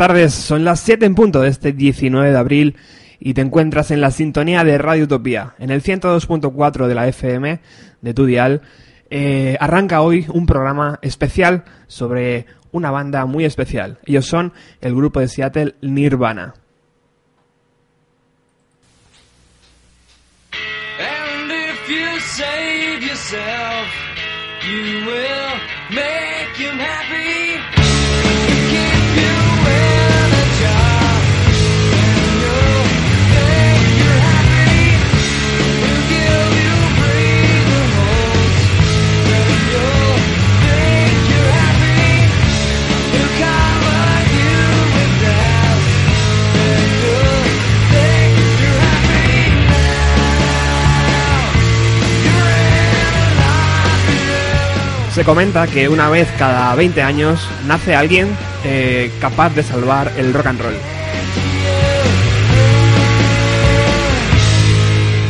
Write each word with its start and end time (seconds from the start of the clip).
Buenas 0.00 0.14
tardes, 0.14 0.32
son 0.32 0.64
las 0.64 0.80
7 0.80 1.04
en 1.04 1.14
punto 1.14 1.42
de 1.42 1.50
este 1.50 1.72
19 1.72 2.30
de 2.30 2.38
abril 2.38 2.76
y 3.18 3.34
te 3.34 3.42
encuentras 3.42 3.90
en 3.90 4.00
la 4.00 4.10
sintonía 4.10 4.64
de 4.64 4.78
Radio 4.78 5.04
Utopía, 5.04 5.54
en 5.58 5.68
el 5.68 5.82
102.4 5.82 6.86
de 6.86 6.94
la 6.94 7.06
FM 7.06 7.60
de 8.00 8.14
tu 8.14 8.24
dial. 8.24 8.62
Eh, 9.10 9.58
arranca 9.60 10.00
hoy 10.00 10.24
un 10.32 10.46
programa 10.46 10.98
especial 11.02 11.64
sobre 11.86 12.46
una 12.72 12.90
banda 12.90 13.26
muy 13.26 13.44
especial. 13.44 13.98
Ellos 14.06 14.24
son 14.24 14.54
el 14.80 14.94
grupo 14.94 15.20
de 15.20 15.28
Seattle 15.28 15.74
Nirvana. 15.82 16.54
And 20.98 21.52
if 21.52 21.90
you 21.90 22.20
save 22.20 23.02
yourself, 23.02 23.86
you 24.66 25.04
will 25.04 25.60
make 25.90 26.56
him. 26.56 27.79
Comenta 55.30 55.68
que 55.68 55.88
una 55.88 56.10
vez 56.10 56.26
cada 56.40 56.74
20 56.74 57.02
años 57.02 57.48
nace 57.64 57.94
alguien 57.94 58.36
eh, 58.64 59.12
capaz 59.20 59.54
de 59.54 59.62
salvar 59.62 60.10
el 60.16 60.34
rock 60.34 60.46
and 60.46 60.60
roll. 60.60 60.74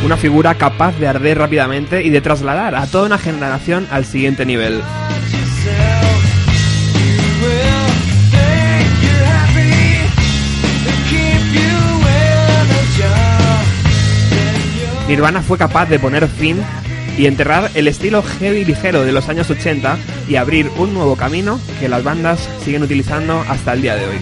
Una 0.03 0.17
figura 0.17 0.55
capaz 0.55 0.97
de 0.97 1.07
arder 1.07 1.37
rápidamente 1.37 2.01
y 2.01 2.09
de 2.09 2.19
trasladar 2.19 2.73
a 2.73 2.87
toda 2.87 3.05
una 3.05 3.19
generación 3.19 3.87
al 3.91 4.05
siguiente 4.05 4.43
nivel. 4.43 4.81
Nirvana 15.07 15.43
fue 15.43 15.59
capaz 15.59 15.85
de 15.85 15.99
poner 15.99 16.27
fin 16.27 16.57
y 17.21 17.27
enterrar 17.27 17.69
el 17.75 17.87
estilo 17.87 18.23
heavy 18.23 18.65
ligero 18.65 19.05
de 19.05 19.11
los 19.11 19.29
años 19.29 19.47
80 19.47 19.95
y 20.27 20.37
abrir 20.37 20.71
un 20.77 20.91
nuevo 20.95 21.15
camino 21.15 21.59
que 21.79 21.87
las 21.87 22.03
bandas 22.03 22.49
siguen 22.63 22.81
utilizando 22.81 23.45
hasta 23.47 23.73
el 23.73 23.83
día 23.83 23.95
de 23.95 24.07
hoy. 24.07 24.15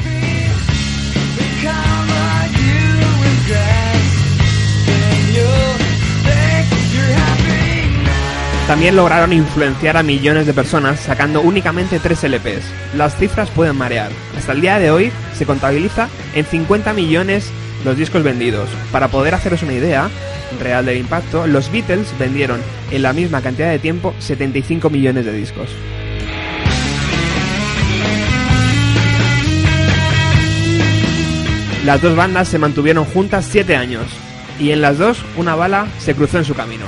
También 8.67 8.97
lograron 8.97 9.31
influenciar 9.31 9.95
a 9.95 10.03
millones 10.03 10.45
de 10.45 10.53
personas 10.53 10.99
sacando 10.99 11.39
únicamente 11.39 11.99
3 11.99 12.25
LPs. 12.25 12.66
Las 12.97 13.16
cifras 13.16 13.49
pueden 13.49 13.77
marear. 13.77 14.11
Hasta 14.37 14.51
el 14.51 14.59
día 14.59 14.77
de 14.77 14.91
hoy 14.91 15.09
se 15.37 15.45
contabiliza 15.45 16.09
en 16.35 16.43
50 16.43 16.91
millones 16.91 17.49
los 17.84 17.97
discos 17.97 18.23
vendidos. 18.23 18.69
Para 18.91 19.07
poder 19.07 19.34
haceros 19.34 19.63
una 19.63 19.73
idea 19.73 20.09
real 20.59 20.85
del 20.85 20.97
impacto, 20.97 21.47
los 21.47 21.72
Beatles 21.72 22.13
vendieron 22.17 22.59
en 22.91 23.01
la 23.01 23.13
misma 23.13 23.41
cantidad 23.41 23.69
de 23.69 23.79
tiempo 23.79 24.13
75 24.19 24.90
millones 24.90 25.25
de 25.25 25.34
discos. 25.34 25.69
Las 31.85 32.01
dos 32.01 32.16
bandas 32.16 32.47
se 32.47 32.59
mantuvieron 32.59 33.06
juntas 33.06 33.47
7 33.50 33.75
años 33.75 34.06
y 34.59 34.72
en 34.72 34.81
las 34.81 34.97
dos 34.97 35.23
una 35.38 35.56
bala 35.56 35.88
se 36.00 36.13
cruzó 36.13 36.38
en 36.38 36.46
su 36.46 36.53
camino. 36.53 36.85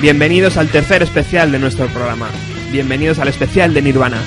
Bienvenidos 0.00 0.56
al 0.58 0.68
tercer 0.68 1.02
especial 1.02 1.50
de 1.50 1.58
nuestro 1.58 1.86
programa. 1.86 2.28
Bienvenidos 2.70 3.18
al 3.18 3.26
especial 3.26 3.74
de 3.74 3.82
Nirvana. 3.82 4.18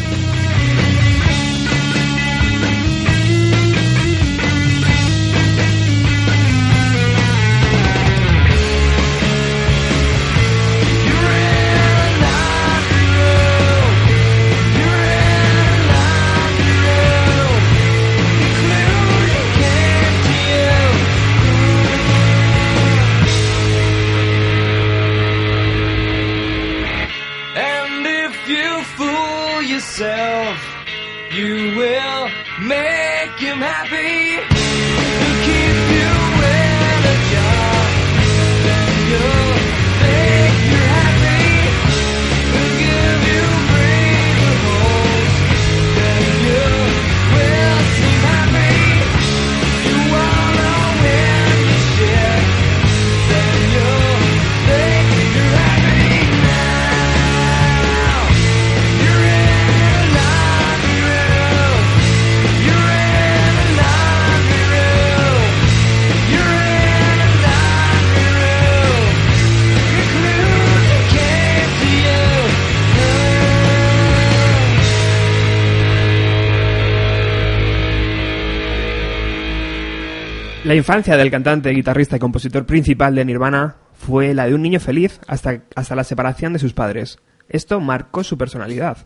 Infancia 80.81 81.15
del 81.15 81.29
cantante, 81.29 81.69
guitarrista 81.69 82.15
y 82.15 82.19
compositor 82.19 82.65
principal 82.65 83.13
de 83.13 83.23
Nirvana 83.23 83.75
fue 83.93 84.33
la 84.33 84.47
de 84.47 84.55
un 84.55 84.63
niño 84.63 84.79
feliz 84.79 85.19
hasta, 85.27 85.61
hasta 85.75 85.95
la 85.95 86.03
separación 86.03 86.53
de 86.53 86.59
sus 86.59 86.73
padres. 86.73 87.19
Esto 87.49 87.79
marcó 87.79 88.23
su 88.23 88.35
personalidad. 88.35 88.97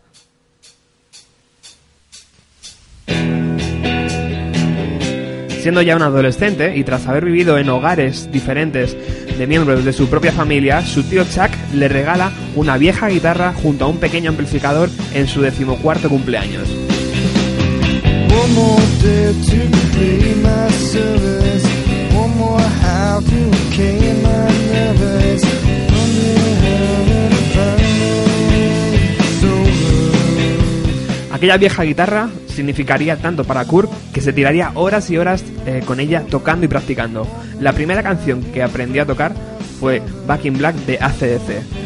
Siendo 5.60 5.82
ya 5.82 5.96
un 5.96 6.02
adolescente 6.02 6.76
y 6.76 6.84
tras 6.84 7.06
haber 7.08 7.26
vivido 7.26 7.58
en 7.58 7.68
hogares 7.68 8.30
diferentes 8.32 8.96
de 9.36 9.46
miembros 9.46 9.84
de 9.84 9.92
su 9.92 10.08
propia 10.08 10.32
familia, 10.32 10.80
su 10.80 11.02
tío 11.02 11.24
Chuck 11.24 11.50
le 11.74 11.88
regala 11.88 12.32
una 12.54 12.78
vieja 12.78 13.08
guitarra 13.08 13.52
junto 13.52 13.84
a 13.84 13.88
un 13.88 13.98
pequeño 13.98 14.30
amplificador 14.30 14.88
en 15.12 15.26
su 15.26 15.42
decimocuarto 15.42 16.08
cumpleaños. 16.08 16.70
Aquella 31.32 31.58
vieja 31.58 31.82
guitarra 31.82 32.30
significaría 32.48 33.16
tanto 33.18 33.44
para 33.44 33.64
Kurt 33.66 33.90
que 34.12 34.22
se 34.22 34.32
tiraría 34.32 34.72
horas 34.74 35.10
y 35.10 35.18
horas 35.18 35.44
eh, 35.66 35.82
con 35.84 36.00
ella 36.00 36.24
tocando 36.30 36.64
y 36.64 36.68
practicando. 36.68 37.26
La 37.60 37.74
primera 37.74 38.02
canción 38.02 38.42
que 38.42 38.62
aprendió 38.62 39.02
a 39.02 39.06
tocar 39.06 39.34
fue 39.78 40.02
Back 40.26 40.46
in 40.46 40.56
Black 40.56 40.74
de 40.86 40.98
ACDC. 40.98 41.85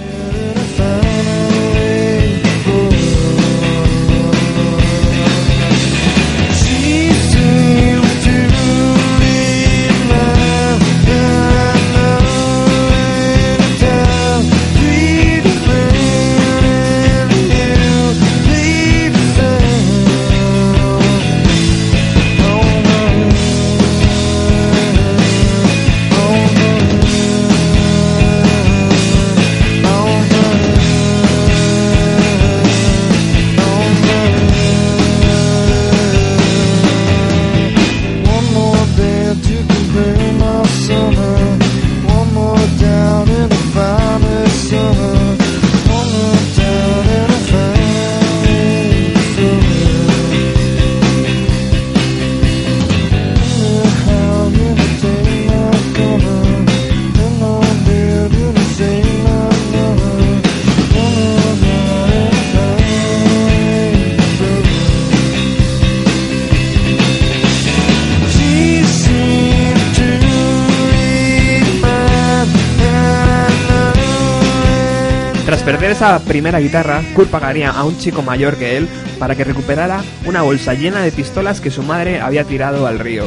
Esa 76.01 76.19
primera 76.21 76.61
guitarra, 76.61 77.03
Kurt 77.15 77.29
pagaría 77.29 77.71
a 77.71 77.85
un 77.85 77.99
chico 77.99 78.23
mayor 78.23 78.57
que 78.57 78.79
él 78.79 78.89
para 79.19 79.37
que 79.37 79.45
recuperara 79.45 80.03
una 80.25 80.41
bolsa 80.41 80.73
llena 80.73 81.03
de 81.03 81.13
pistolas 81.13 81.61
que 81.61 81.71
su 81.71 81.83
madre 81.83 82.23
había 82.23 82.45
tirado 82.45 82.87
al 82.87 82.99
río. 82.99 83.27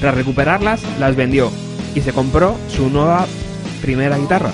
Tras 0.00 0.14
recuperarlas, 0.14 0.80
las 0.98 1.16
vendió 1.16 1.52
y 1.94 2.00
se 2.00 2.14
compró 2.14 2.56
su 2.74 2.88
nueva 2.88 3.26
primera 3.82 4.16
guitarra. 4.16 4.52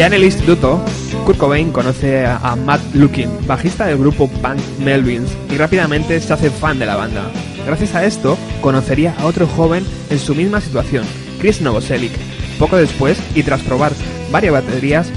Ya 0.00 0.06
en 0.06 0.14
el 0.14 0.24
instituto, 0.24 0.82
Kurt 1.26 1.36
Cobain 1.36 1.72
conoce 1.72 2.24
a 2.24 2.56
Matt 2.56 2.80
Lukin, 2.94 3.28
bajista 3.46 3.84
del 3.84 3.98
grupo 3.98 4.28
punk 4.28 4.58
Melvins, 4.78 5.30
y 5.52 5.58
rápidamente 5.58 6.18
se 6.20 6.32
hace 6.32 6.48
fan 6.48 6.78
de 6.78 6.86
la 6.86 6.96
banda. 6.96 7.30
Gracias 7.66 7.94
a 7.94 8.06
esto, 8.06 8.38
conocería 8.62 9.14
a 9.18 9.26
otro 9.26 9.46
joven 9.46 9.84
en 10.08 10.18
su 10.18 10.34
misma 10.34 10.62
situación, 10.62 11.04
Chris 11.38 11.60
Novoselic. 11.60 12.12
Poco 12.58 12.78
después, 12.78 13.18
y 13.34 13.42
tras 13.42 13.60
probar 13.60 13.92
varias 14.32 14.54
baterías, 14.54 15.10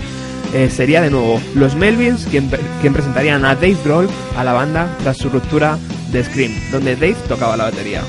eh, 0.54 0.70
sería 0.70 1.02
de 1.02 1.12
nuevo 1.12 1.40
los 1.56 1.76
Melvins 1.76 2.28
quien 2.30 2.94
presentarían 2.94 3.46
a 3.46 3.56
Dave 3.56 3.78
Grohl 3.86 4.10
a 4.36 4.44
la 4.44 4.52
banda 4.52 4.98
tras 5.02 5.16
su 5.16 5.30
ruptura 5.30 5.80
de 6.12 6.26
Scream, 6.26 6.52
donde 6.74 6.96
Dave 6.98 7.16
tocaba 7.30 7.56
la 7.56 7.64
batería. 7.72 8.02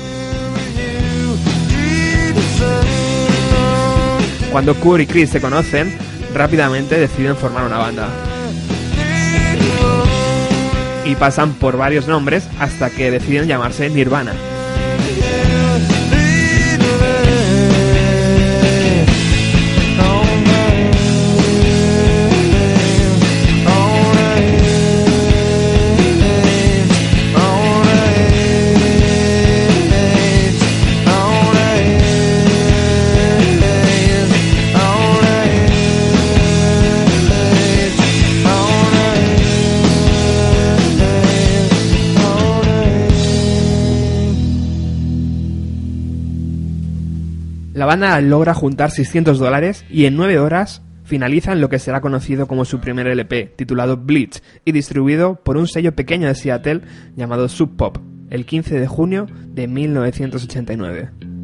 Cuando 4.51 4.75
Kurt 4.75 5.03
y 5.03 5.07
Chris 5.07 5.29
se 5.29 5.39
conocen, 5.39 6.04
rápidamente 6.35 6.99
deciden 6.99 7.35
formar 7.35 7.65
una 7.65 7.77
banda. 7.77 8.09
Y 11.05 11.15
pasan 11.15 11.53
por 11.53 11.77
varios 11.77 12.07
nombres 12.07 12.47
hasta 12.59 12.89
que 12.89 13.11
deciden 13.11 13.47
llamarse 13.47 13.89
Nirvana. 13.89 14.33
La 47.85 47.89
banda 47.89 48.19
logra 48.19 48.55
juntar 48.55 48.89
600 48.89 49.37
dólares 49.37 49.85
y 49.91 50.05
en 50.05 50.15
9 50.15 50.39
horas 50.39 50.81
finalizan 51.03 51.61
lo 51.61 51.69
que 51.69 51.77
será 51.77 52.01
conocido 52.01 52.47
como 52.47 52.65
su 52.65 52.79
primer 52.79 53.05
LP, 53.05 53.53
titulado 53.55 53.95
Bleach, 53.95 54.41
y 54.65 54.71
distribuido 54.71 55.35
por 55.35 55.55
un 55.55 55.67
sello 55.67 55.95
pequeño 55.95 56.27
de 56.27 56.33
Seattle 56.33 56.81
llamado 57.15 57.47
Sub 57.47 57.75
Pop, 57.75 57.99
el 58.31 58.47
15 58.47 58.79
de 58.79 58.87
junio 58.87 59.27
de 59.53 59.67
1989. 59.67 61.34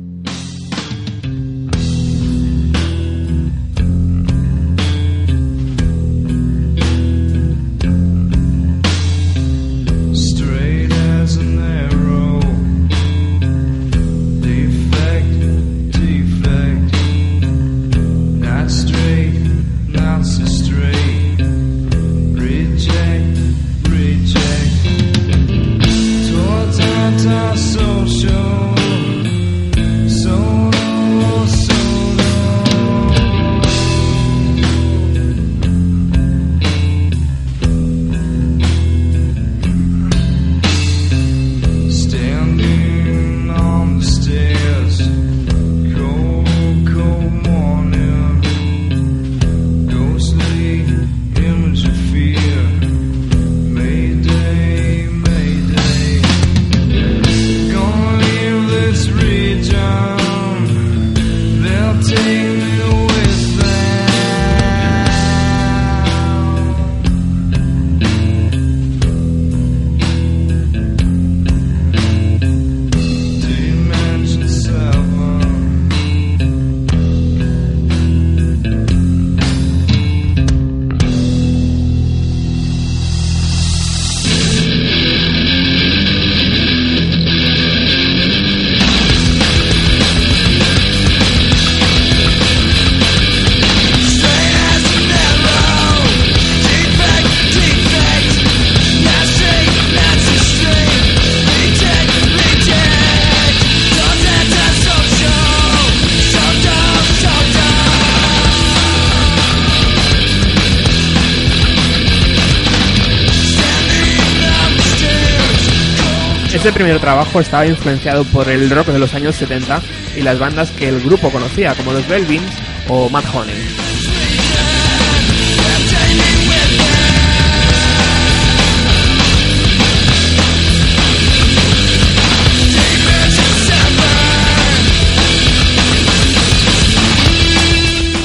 Este 116.62 116.74
primer 116.74 117.00
trabajo 117.00 117.39
estaba 117.39 117.65
influenciado 117.65 118.24
por 118.25 118.48
el 118.48 118.70
rock 118.70 118.89
de 118.89 119.00
los 119.00 119.15
años 119.15 119.36
70 119.36 119.82
y 120.15 120.22
las 120.22 120.38
bandas 120.38 120.70
que 120.70 120.89
el 120.89 121.01
grupo 121.01 121.32
conocía, 121.32 121.74
como 121.74 121.91
los 121.91 122.08
Belvins 122.08 122.51
o 122.88 123.10
Mad 123.10 123.24
Honey. 123.34 123.56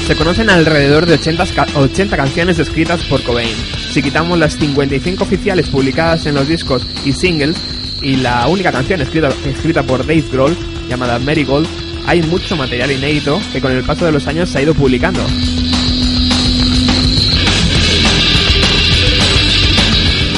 Se 0.05 0.15
conocen 0.15 0.49
alrededor 0.49 1.05
de 1.05 1.15
80, 1.15 1.45
ca- 1.47 1.67
80 1.75 2.15
canciones 2.15 2.59
escritas 2.59 3.03
por 3.03 3.21
Cobain. 3.23 3.53
Si 3.91 4.01
quitamos 4.01 4.39
las 4.39 4.55
55 4.57 5.23
oficiales 5.23 5.67
publicadas 5.67 6.25
en 6.27 6.35
los 6.35 6.47
discos 6.47 6.87
y 7.03 7.11
singles 7.11 7.57
y 8.01 8.17
la 8.17 8.47
única 8.47 8.71
canción 8.71 9.01
escrita, 9.01 9.29
escrita 9.45 9.83
por 9.83 9.99
Dave 9.99 10.23
Grohl, 10.31 10.55
llamada 10.89 11.19
Marigold, 11.19 11.67
hay 12.05 12.21
mucho 12.21 12.55
material 12.55 12.91
inédito 12.91 13.41
que 13.51 13.61
con 13.61 13.71
el 13.71 13.83
paso 13.83 14.05
de 14.05 14.11
los 14.11 14.27
años 14.27 14.49
se 14.49 14.59
ha 14.59 14.61
ido 14.61 14.73
publicando. 14.73 15.21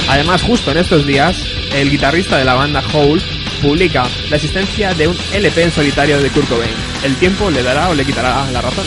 Además, 0.09 0.41
justo 0.41 0.71
en 0.71 0.77
estos 0.77 1.05
días, 1.05 1.45
el 1.75 1.91
guitarrista 1.91 2.37
de 2.37 2.45
la 2.45 2.55
banda 2.55 2.83
Hole 2.93 3.21
publica 3.61 4.07
la 4.29 4.37
existencia 4.37 4.93
de 4.95 5.07
un 5.07 5.15
LP 5.33 5.63
en 5.63 5.71
solitario 5.71 6.19
de 6.19 6.29
Kurt 6.31 6.49
Cobain. 6.49 6.71
El 7.03 7.15
tiempo 7.17 7.51
le 7.51 7.61
dará 7.61 7.89
o 7.89 7.93
le 7.93 8.05
quitará 8.05 8.49
la 8.51 8.61
razón. 8.61 8.85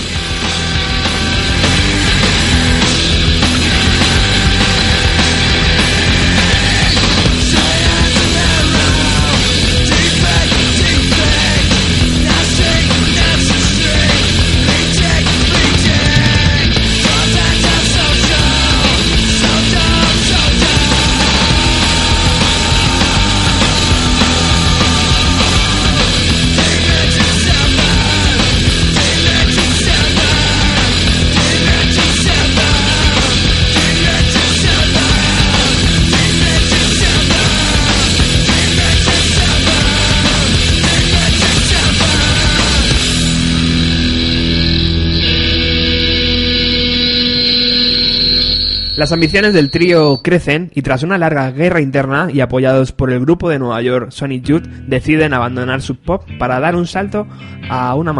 Las 49.02 49.10
ambiciones 49.10 49.52
del 49.52 49.68
trío 49.68 50.18
crecen 50.22 50.70
y 50.76 50.82
tras 50.82 51.02
una 51.02 51.18
larga 51.18 51.50
guerra 51.50 51.80
interna 51.80 52.28
y 52.32 52.38
apoyados 52.38 52.92
por 52.92 53.10
el 53.10 53.18
grupo 53.18 53.48
de 53.50 53.58
Nueva 53.58 53.82
York 53.82 54.12
Sonic 54.12 54.44
Youth 54.44 54.62
deciden 54.86 55.34
abandonar 55.34 55.82
su 55.82 55.96
pop 55.96 56.22
para 56.38 56.60
dar 56.60 56.76
un 56.76 56.86
salto 56.86 57.26
a 57.68 57.96
una 57.96 58.12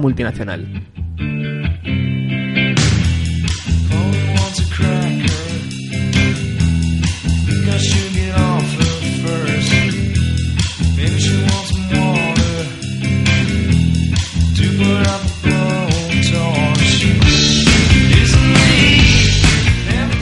multinacional. 0.00 0.66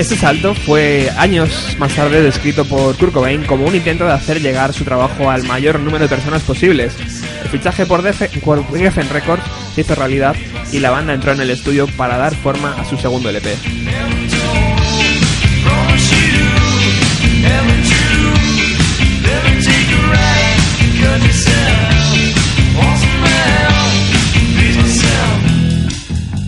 Este 0.02 0.16
salto 0.16 0.52
fue 0.56 1.12
años 1.16 1.76
más 1.78 1.94
tarde 1.94 2.22
descrito 2.22 2.64
por 2.64 2.96
Kurt 2.96 3.12
Cobain 3.12 3.44
como 3.44 3.66
un 3.66 3.76
intento 3.76 4.04
de 4.04 4.10
hacer 4.10 4.42
llegar 4.42 4.72
su 4.72 4.82
trabajo 4.82 5.30
al 5.30 5.44
mayor 5.44 5.78
número 5.78 6.02
de 6.02 6.08
personas 6.08 6.42
posibles. 6.42 6.96
El 7.44 7.48
fichaje 7.48 7.86
por, 7.86 8.02
Geffen 8.02 9.08
Records 9.10 9.44
se 9.72 9.82
hizo 9.82 9.94
realidad 9.94 10.34
y 10.72 10.80
la 10.80 10.90
banda 10.90 11.14
entró 11.14 11.30
en 11.30 11.40
el 11.40 11.50
estudio 11.50 11.86
para 11.86 12.16
dar 12.16 12.34
forma 12.34 12.72
a 12.80 12.84
su 12.84 12.98
segundo 12.98 13.28
LP. 13.28 13.56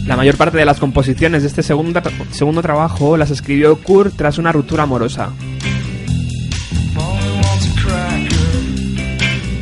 La 0.07 0.17
mayor 0.17 0.37
parte 0.37 0.59
de 0.59 0.67
las 0.67 0.81
composiciones 0.81 1.43
de 1.43 1.49
este 1.49 1.63
segundo, 1.63 2.03
segundo 2.31 2.61
trabajo 2.61 3.17
las 3.17 3.31
escribió 3.31 3.77
Kurt 3.77 4.15
tras 4.17 4.37
una 4.39 4.53
ruptura 4.53 4.83
amorosa. 4.83 5.33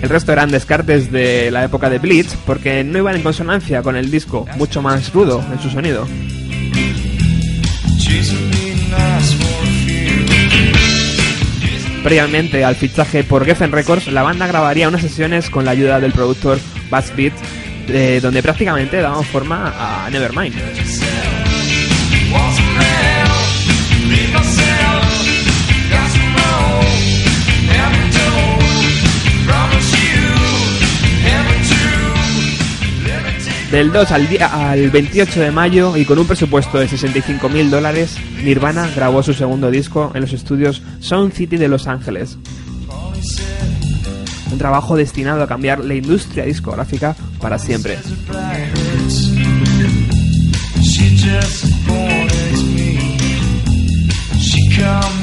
El 0.03 0.09
resto 0.09 0.33
eran 0.33 0.51
descartes 0.51 1.13
de 1.13 1.53
la 1.53 1.63
época 1.63 1.89
de 1.89 2.01
Blitz 2.01 2.35
porque 2.45 2.83
no 2.83 2.99
iban 2.99 3.15
en 3.15 3.23
consonancia 3.23 3.83
con 3.83 3.95
el 3.95 4.11
disco, 4.11 4.47
mucho 4.57 4.83
más 4.83 5.13
rudo 5.13 5.45
en 5.53 5.61
su 5.61 5.71
sonido. 5.71 6.09
Previamente 12.03 12.65
al 12.65 12.75
fichaje 12.75 13.23
por 13.23 13.45
Geffen 13.45 13.71
Records, 13.71 14.09
la 14.09 14.23
banda 14.23 14.49
grabaría 14.49 14.89
unas 14.89 15.03
sesiones 15.03 15.49
con 15.51 15.65
la 15.65 15.71
ayuda 15.71 16.01
del 16.01 16.11
productor 16.11 16.59
Bass 16.91 17.15
Beat, 17.15 17.33
eh, 17.89 18.21
donde 18.23 18.43
prácticamente 18.43 19.01
daban 19.01 19.25
forma 19.25 20.05
a 20.05 20.11
Nevermind. 20.11 20.55
Del 33.71 33.91
2 33.91 34.11
al, 34.11 34.29
al 34.39 34.91
28 34.91 35.41
de 35.41 35.51
mayo 35.51 35.97
y 35.97 36.05
con 36.05 36.19
un 36.19 36.27
presupuesto 36.27 36.79
de 36.79 36.89
65 36.89 37.49
mil 37.49 37.71
dólares, 37.71 38.19
Nirvana 38.45 38.87
grabó 38.95 39.23
su 39.23 39.33
segundo 39.33 39.71
disco 39.71 40.13
en 40.15 40.21
los 40.21 40.35
estudios 40.35 40.83
Sound 41.01 41.33
City 41.33 41.57
de 41.57 41.69
Los 41.69 41.87
Ángeles. 41.87 42.37
Un 44.51 44.59
trabajo 44.59 44.95
destinado 44.95 45.43
a 45.43 45.47
cambiar 45.47 45.83
la 45.83 45.95
industria 45.95 46.45
discográfica 46.45 47.17
para 47.43 47.59
siempre. 47.59 47.99
She 50.83 51.17
just 51.17 51.65
disappoints 51.65 52.63
me. 52.63 53.19
She 54.39 54.71
called 54.77 55.22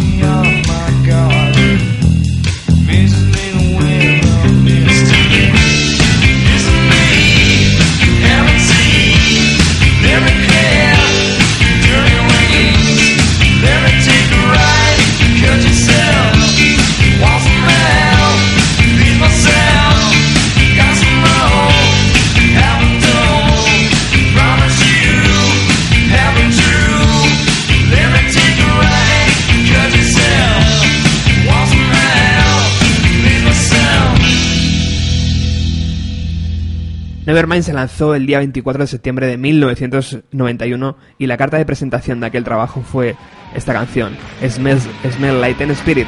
Nevermind 37.29 37.61
se 37.61 37.73
lanzó 37.73 38.15
el 38.15 38.25
día 38.25 38.39
24 38.39 38.85
de 38.85 38.87
septiembre 38.87 39.27
de 39.27 39.37
1991 39.37 40.97
y 41.19 41.27
la 41.27 41.37
carta 41.37 41.57
de 41.57 41.65
presentación 41.67 42.19
de 42.19 42.25
aquel 42.25 42.43
trabajo 42.43 42.81
fue 42.81 43.15
esta 43.53 43.71
canción, 43.71 44.17
Smell, 44.43 44.79
Smell 45.11 45.39
Like 45.39 45.59
Teen 45.59 45.69
Spirit. 45.69 46.07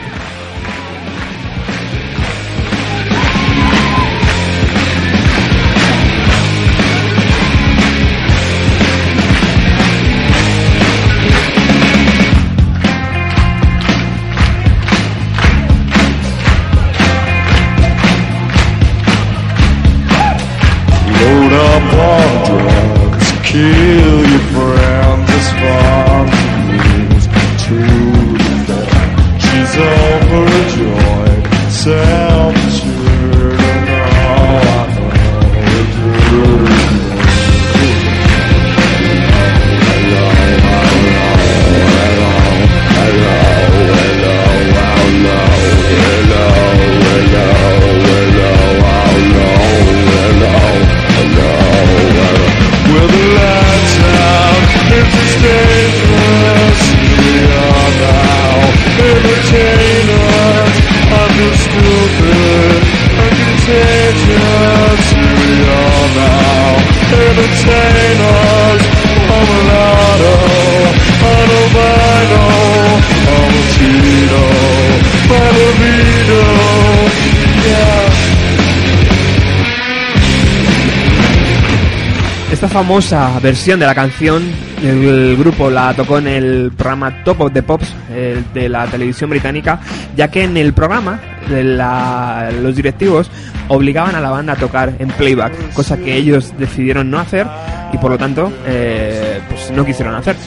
Famosa 82.72 83.38
versión 83.42 83.82
de 83.82 83.86
la 83.86 83.94
canción, 83.94 84.44
el 84.82 85.36
grupo 85.36 85.70
la 85.70 85.94
tocó 85.94 86.20
en 86.20 86.28
el 86.28 86.72
programa 86.72 87.22
Top 87.26 87.42
of 87.42 87.52
the 87.52 87.62
Pops 87.62 87.94
eh, 88.12 88.42
de 88.54 88.70
la 88.70 88.88
televisión 88.88 89.30
británica, 89.30 89.82
ya 90.16 90.30
que 90.30 90.44
en 90.44 90.56
el 90.56 90.72
programa 90.72 91.20
los 91.50 92.74
directivos 92.78 93.30
obligaban 93.68 94.16
a 94.16 94.22
la 94.22 94.30
banda 94.30 94.54
a 94.54 94.56
tocar 94.56 94.94
en 95.00 95.10
playback, 95.10 95.74
cosa 95.74 95.98
que 95.98 96.16
ellos 96.16 96.54
decidieron 96.58 97.12
no 97.12 97.20
hacer 97.20 97.46
y 97.92 97.98
por 97.98 98.12
lo 98.12 98.18
tanto 98.18 98.54
eh, 98.66 99.42
pues 99.50 99.70
no 99.72 99.86
quisieron 99.86 100.16
hacer. 100.16 100.38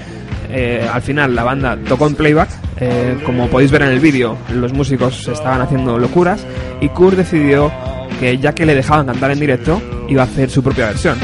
Eh, 0.48 0.88
al 0.90 1.02
final 1.02 1.34
la 1.34 1.44
banda 1.44 1.76
tocó 1.86 2.06
en 2.06 2.14
playback, 2.14 2.48
como 3.26 3.48
podéis 3.48 3.70
ver 3.70 3.82
en 3.82 3.88
el 3.88 4.00
vídeo, 4.00 4.38
los 4.50 4.72
músicos 4.72 5.28
estaban 5.28 5.60
haciendo 5.60 5.98
locuras 5.98 6.46
y 6.80 6.88
Kurt 6.88 7.18
decidió 7.18 7.70
que 8.18 8.38
ya 8.38 8.54
que 8.54 8.64
le 8.64 8.74
dejaban 8.74 9.06
cantar 9.06 9.30
en 9.30 9.40
directo, 9.40 9.82
iba 10.08 10.22
a 10.22 10.24
hacer 10.24 10.48
su 10.48 10.62
propia 10.62 10.86
versión. 10.86 11.18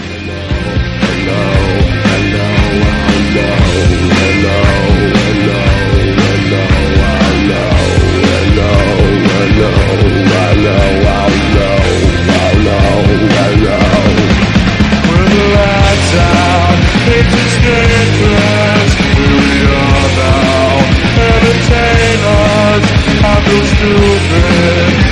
Stupid 23.80 25.09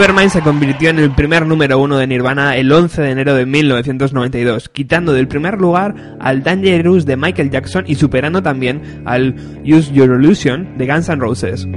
Nevermind 0.00 0.30
se 0.30 0.40
convirtió 0.40 0.88
en 0.88 0.98
el 0.98 1.10
primer 1.10 1.44
número 1.44 1.78
uno 1.78 1.98
de 1.98 2.06
Nirvana 2.06 2.56
el 2.56 2.72
11 2.72 3.02
de 3.02 3.10
enero 3.10 3.34
de 3.34 3.44
1992, 3.44 4.70
quitando 4.70 5.12
del 5.12 5.28
primer 5.28 5.60
lugar 5.60 6.16
al 6.18 6.42
Dangerous 6.42 7.04
de 7.04 7.18
Michael 7.18 7.50
Jackson 7.50 7.84
y 7.86 7.96
superando 7.96 8.42
también 8.42 9.02
al 9.04 9.34
Use 9.62 9.92
Your 9.92 10.18
Illusion 10.18 10.78
de 10.78 10.86
Guns 10.86 11.10
N' 11.10 11.20
Roses. 11.20 11.68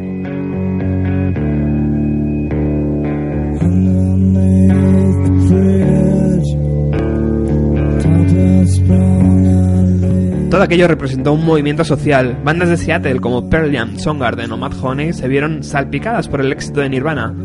Todo 10.50 10.62
aquello 10.62 10.88
representó 10.88 11.34
un 11.34 11.44
movimiento 11.44 11.84
social. 11.84 12.38
Bandas 12.42 12.70
de 12.70 12.78
Seattle 12.78 13.20
como 13.20 13.50
Pearl 13.50 13.76
Jam, 13.76 14.00
Soundgarden 14.00 14.50
o 14.54 14.56
Mad 14.56 14.82
Honey 14.82 15.12
se 15.12 15.28
vieron 15.28 15.62
salpicadas 15.62 16.30
por 16.30 16.40
el 16.40 16.54
éxito 16.54 16.80
de 16.80 16.88
Nirvana. 16.88 17.36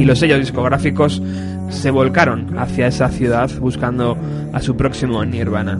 Y 0.00 0.06
los 0.06 0.18
sellos 0.18 0.40
discográficos 0.40 1.22
se 1.68 1.90
volcaron 1.90 2.58
hacia 2.58 2.86
esa 2.86 3.10
ciudad 3.10 3.50
buscando 3.60 4.16
a 4.50 4.60
su 4.62 4.74
próximo 4.74 5.22
Nirvana. 5.26 5.78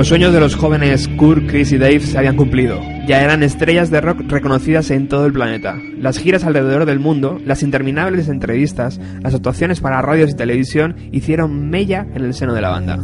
Los 0.00 0.08
sueños 0.08 0.32
de 0.32 0.40
los 0.40 0.56
jóvenes 0.56 1.08
Kurt, 1.18 1.46
Chris 1.46 1.72
y 1.72 1.76
Dave 1.76 2.00
se 2.00 2.16
habían 2.16 2.34
cumplido. 2.34 2.80
Ya 3.06 3.22
eran 3.22 3.42
estrellas 3.42 3.90
de 3.90 4.00
rock 4.00 4.22
reconocidas 4.28 4.90
en 4.90 5.08
todo 5.08 5.26
el 5.26 5.32
planeta. 5.34 5.76
Las 5.98 6.16
giras 6.16 6.44
alrededor 6.44 6.86
del 6.86 6.98
mundo, 6.98 7.38
las 7.44 7.62
interminables 7.62 8.28
entrevistas, 8.28 8.98
las 9.20 9.34
actuaciones 9.34 9.80
para 9.80 10.00
radios 10.00 10.30
y 10.30 10.36
televisión 10.36 10.96
hicieron 11.12 11.68
mella 11.68 12.06
en 12.14 12.24
el 12.24 12.32
seno 12.32 12.54
de 12.54 12.62
la 12.62 12.70
banda. 12.70 12.98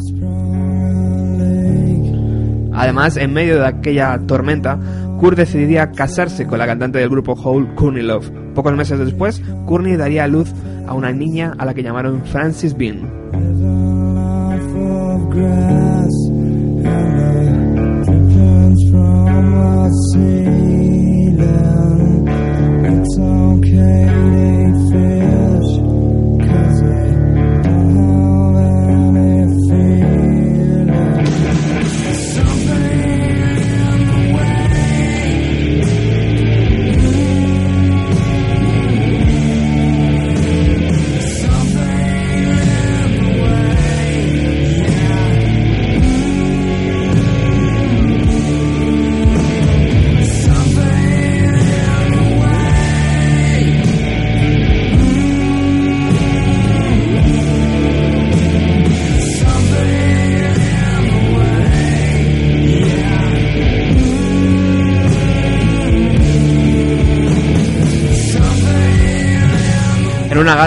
Además, 2.73 3.19
en 3.19 3.35
medio 3.35 3.59
de 3.59 3.67
aquella 3.67 4.19
tormenta, 4.27 4.79
Kurt 5.21 5.37
decidiría 5.37 5.93
casarse 5.93 6.47
con 6.47 6.59
la 6.59 6.67
cantante 6.67 6.99
del 6.99 7.11
grupo 7.11 7.33
Hole, 7.35 7.75
Courtney 7.75 8.05
Love. 8.05 8.31
Pocos 8.55 8.75
meses 8.75 8.99
después, 8.99 9.43
Courtney 9.67 9.97
daría 9.97 10.25
a 10.25 10.29
luz 10.29 10.51
a 10.87 10.95
una 10.95 11.13
niña 11.13 11.53
a 11.59 11.67
la 11.67 11.75
que 11.75 11.83
llamaron 11.83 12.25
Francis 12.25 12.75
Bean. 12.75 13.07
From 19.87 19.93
the 20.35 20.76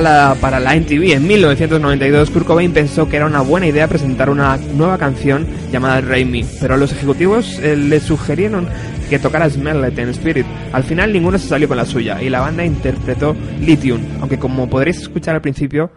Para 0.09 0.59
la 0.59 0.75
MTV 0.75 1.13
en 1.13 1.27
1992, 1.27 2.31
Kurt 2.31 2.47
Cobain 2.47 2.73
pensó 2.73 3.07
que 3.07 3.17
era 3.17 3.27
una 3.27 3.41
buena 3.41 3.67
idea 3.67 3.87
presentar 3.87 4.31
una 4.31 4.57
nueva 4.57 4.97
canción 4.97 5.45
llamada 5.71 6.01
Rain 6.01 6.31
Me, 6.31 6.43
pero 6.59 6.77
los 6.77 6.91
ejecutivos 6.91 7.59
eh, 7.59 7.75
le 7.75 7.99
sugirieron 7.99 8.67
que 9.07 9.19
tocara 9.19 9.47
Smell 9.51 9.79
Like 9.79 9.95
Teen 9.95 10.09
Spirit. 10.09 10.47
Al 10.73 10.83
final 10.83 11.13
ninguno 11.13 11.37
se 11.37 11.47
salió 11.47 11.67
con 11.67 11.77
la 11.77 11.85
suya 11.85 12.19
y 12.23 12.29
la 12.31 12.39
banda 12.39 12.65
interpretó 12.65 13.35
Lithium, 13.59 14.01
aunque 14.19 14.39
como 14.39 14.67
podréis 14.67 14.97
escuchar 14.97 15.35
al 15.35 15.41
principio, 15.41 15.91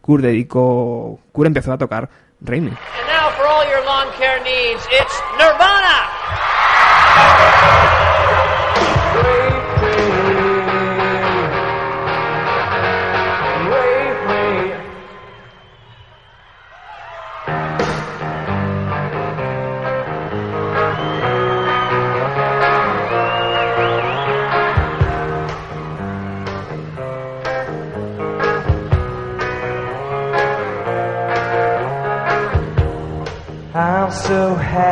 Kurt 0.00 0.24
dedicó, 0.24 1.20
Kurt 1.30 1.46
empezó 1.46 1.72
a 1.72 1.78
tocar 1.78 2.10
Rain 2.40 2.64
Me. 2.64 2.70
And 2.70 2.76
now 3.06 3.30
for 3.36 3.46
all 3.46 3.64
your 3.70 3.84
lawn 3.84 4.08
care 4.18 4.42
needs, 4.42 4.84
it's 4.90 5.22
Nirvana! 5.38 6.21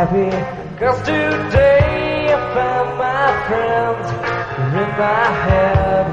Happy, 0.01 0.31
cause 0.79 0.99
today 1.01 2.33
I 2.33 2.39
found 2.55 2.89
my 2.97 3.27
friends 3.47 4.07
in 4.81 4.91
my 5.05 5.25
head. 5.45 6.07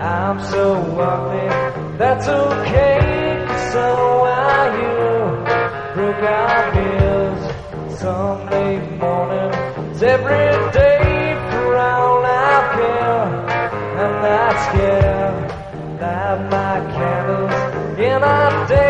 I'm 0.00 0.38
so 0.44 0.64
ugly, 0.96 1.48
that's 1.98 2.26
okay, 2.26 3.46
so 3.72 3.84
are 4.24 4.68
you. 4.80 4.96
Broke 5.94 6.24
our 6.24 6.64
ears, 6.88 7.40
Sunday 8.00 8.72
mornings, 8.96 10.02
every 10.02 10.50
day 10.72 11.36
for 11.50 11.76
all 11.76 12.24
I 12.24 12.56
care. 12.76 13.28
I'm 14.02 14.14
not 14.28 14.54
scared, 14.66 15.36
light 16.00 16.40
my 16.56 16.76
candles 16.96 17.98
in 17.98 18.22
our 18.22 18.68
days, 18.68 18.87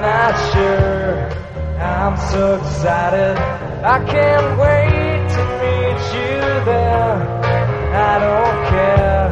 I'm 0.00 0.06
not 0.06 0.52
sure, 0.54 1.28
I'm 1.78 2.16
so 2.32 2.58
excited. 2.58 3.36
I 3.84 4.02
can't 4.06 4.58
wait 4.58 5.28
to 5.36 5.42
meet 5.60 6.00
you 6.16 6.40
there. 6.64 7.20
I 7.92 8.18
don't 8.18 8.60
care, 8.70 9.28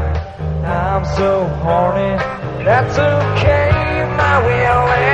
I'm 0.67 1.07
so 1.17 1.47
horny. 1.65 2.19
That's 2.67 2.99
okay, 2.99 4.05
my 4.19 4.45
will 4.45 5.08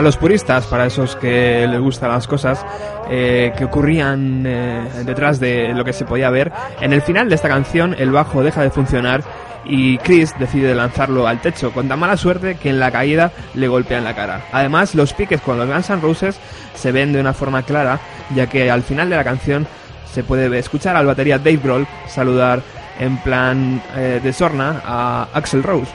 Para 0.00 0.08
los 0.08 0.16
puristas, 0.16 0.64
para 0.64 0.86
esos 0.86 1.14
que 1.14 1.66
les 1.68 1.78
gustan 1.78 2.08
las 2.08 2.26
cosas 2.26 2.64
eh, 3.10 3.52
que 3.54 3.66
ocurrían 3.66 4.46
eh, 4.46 4.88
detrás 5.04 5.38
de 5.38 5.74
lo 5.74 5.84
que 5.84 5.92
se 5.92 6.06
podía 6.06 6.30
ver, 6.30 6.50
en 6.80 6.94
el 6.94 7.02
final 7.02 7.28
de 7.28 7.34
esta 7.34 7.48
canción 7.48 7.94
el 7.98 8.10
bajo 8.10 8.42
deja 8.42 8.62
de 8.62 8.70
funcionar 8.70 9.22
y 9.66 9.98
Chris 9.98 10.32
decide 10.38 10.74
lanzarlo 10.74 11.26
al 11.26 11.42
techo 11.42 11.70
con 11.72 11.86
tan 11.86 11.98
mala 11.98 12.16
suerte 12.16 12.54
que 12.54 12.70
en 12.70 12.80
la 12.80 12.90
caída 12.90 13.30
le 13.52 13.68
golpean 13.68 14.02
la 14.02 14.16
cara. 14.16 14.40
Además, 14.52 14.94
los 14.94 15.12
piques 15.12 15.42
con 15.42 15.58
los 15.58 15.68
Guns 15.68 15.90
N' 15.90 16.00
Roses 16.00 16.40
se 16.74 16.92
ven 16.92 17.12
de 17.12 17.20
una 17.20 17.34
forma 17.34 17.62
clara, 17.62 18.00
ya 18.34 18.46
que 18.46 18.70
al 18.70 18.82
final 18.82 19.10
de 19.10 19.16
la 19.16 19.24
canción 19.24 19.66
se 20.10 20.24
puede 20.24 20.58
escuchar 20.58 20.96
al 20.96 21.04
batería 21.04 21.36
Dave 21.36 21.60
Grohl 21.62 21.86
saludar 22.06 22.62
en 22.98 23.18
plan 23.18 23.82
eh, 23.94 24.18
de 24.24 24.32
sorna 24.32 24.80
a 24.82 25.28
Axel 25.34 25.62
Rose, 25.62 25.92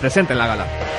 presente 0.00 0.32
en 0.32 0.38
la 0.38 0.46
gala. 0.46 0.91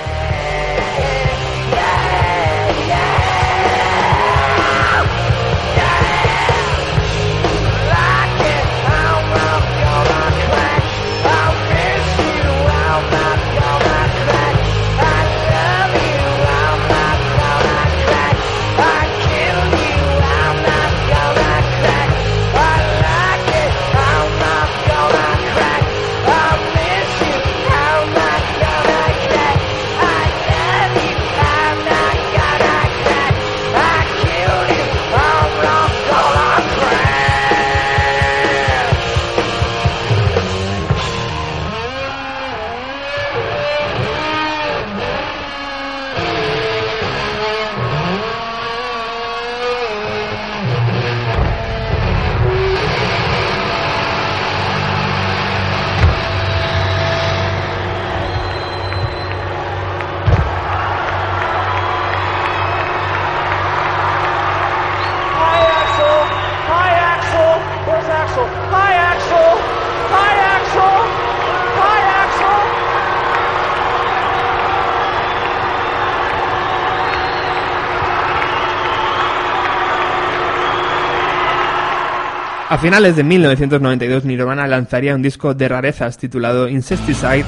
Finales 82.83 83.15
de 83.15 83.23
1992 83.23 84.25
Nirvana 84.25 84.67
lanzaría 84.67 85.15
un 85.15 85.21
disco 85.21 85.53
de 85.53 85.67
rarezas 85.69 86.17
titulado 86.17 86.67
Incesticide 86.67 87.45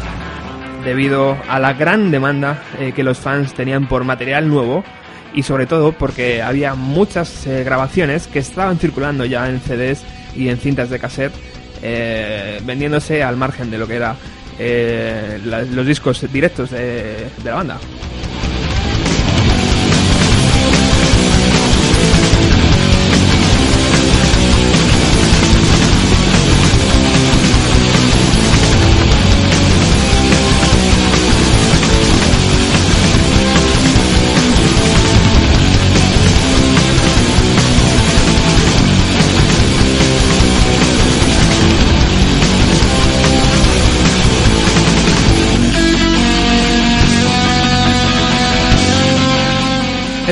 debido 0.85 1.37
a 1.49 1.59
la 1.59 1.73
gran 1.73 2.09
demanda 2.09 2.63
eh, 2.79 2.93
que 2.95 3.03
los 3.03 3.17
fans 3.17 3.53
tenían 3.53 3.87
por 3.87 4.03
material 4.05 4.47
nuevo 4.47 4.83
y 5.33 5.43
sobre 5.43 5.65
todo 5.65 5.91
porque 5.91 6.41
había 6.41 6.75
muchas 6.75 7.45
eh, 7.47 7.63
grabaciones 7.65 8.27
que 8.27 8.39
estaban 8.39 8.77
circulando 8.79 9.25
ya 9.25 9.49
en 9.49 9.59
CDs 9.59 10.03
y 10.35 10.47
en 10.47 10.57
cintas 10.57 10.89
de 10.89 10.99
cassette 10.99 11.33
eh, 11.81 12.61
vendiéndose 12.63 13.21
al 13.21 13.35
margen 13.35 13.69
de 13.69 13.77
lo 13.77 13.87
que 13.87 13.95
era 13.95 14.15
la- 14.57 15.63
los 15.63 15.85
discos 15.85 16.25
directos 16.31 16.71
de 16.71 17.27
la 17.43 17.55
banda. 17.55 17.77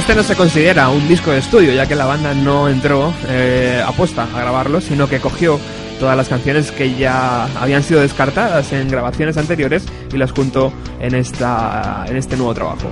Este 0.04 0.16
no 0.16 0.24
se 0.24 0.36
considera 0.36 0.90
un 0.90 1.08
disco 1.08 1.32
de 1.32 1.38
estudio, 1.38 1.74
ya 1.74 1.88
que 1.88 1.96
la 1.96 2.04
banda 2.04 2.34
no 2.34 2.68
entró 2.68 3.14
eh, 3.30 3.82
aposta 3.88 4.28
a 4.36 4.42
grabarlo, 4.42 4.82
sino 4.82 5.08
que 5.08 5.22
cogió 5.22 5.58
todas 5.98 6.18
las 6.18 6.28
canciones 6.28 6.74
que 6.74 6.94
ya 6.94 7.46
habían 7.58 7.84
sido 7.84 8.02
descartadas 8.02 8.74
en 8.74 8.90
grabaciones 8.90 9.38
anteriores 9.38 9.86
y 10.14 10.18
las 10.18 10.34
juntó 10.34 10.74
en, 11.00 11.16
esta, 11.16 12.04
en 12.06 12.18
este 12.18 12.36
nuevo 12.36 12.54
trabajo. 12.54 12.90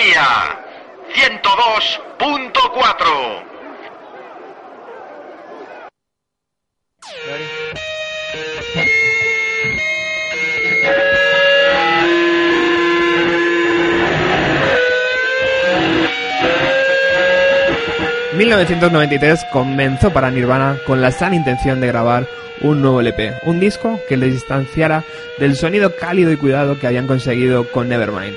Utopía 0.00 0.56
102.4. 1.14 3.44
En 18.32 18.38
1993 18.38 19.44
comenzó 19.52 20.10
para 20.12 20.30
Nirvana 20.30 20.78
con 20.86 21.02
la 21.02 21.10
sana 21.10 21.34
intención 21.36 21.78
de 21.80 21.88
grabar 21.88 22.26
un 22.62 22.80
nuevo 22.80 23.00
LP, 23.00 23.34
un 23.44 23.60
disco 23.60 24.00
que 24.08 24.16
les 24.16 24.32
distanciara 24.32 25.04
del 25.38 25.56
sonido 25.56 25.94
cálido 25.96 26.32
y 26.32 26.38
cuidado 26.38 26.78
que 26.78 26.86
habían 26.86 27.06
conseguido 27.06 27.70
con 27.70 27.90
Nevermind. 27.90 28.36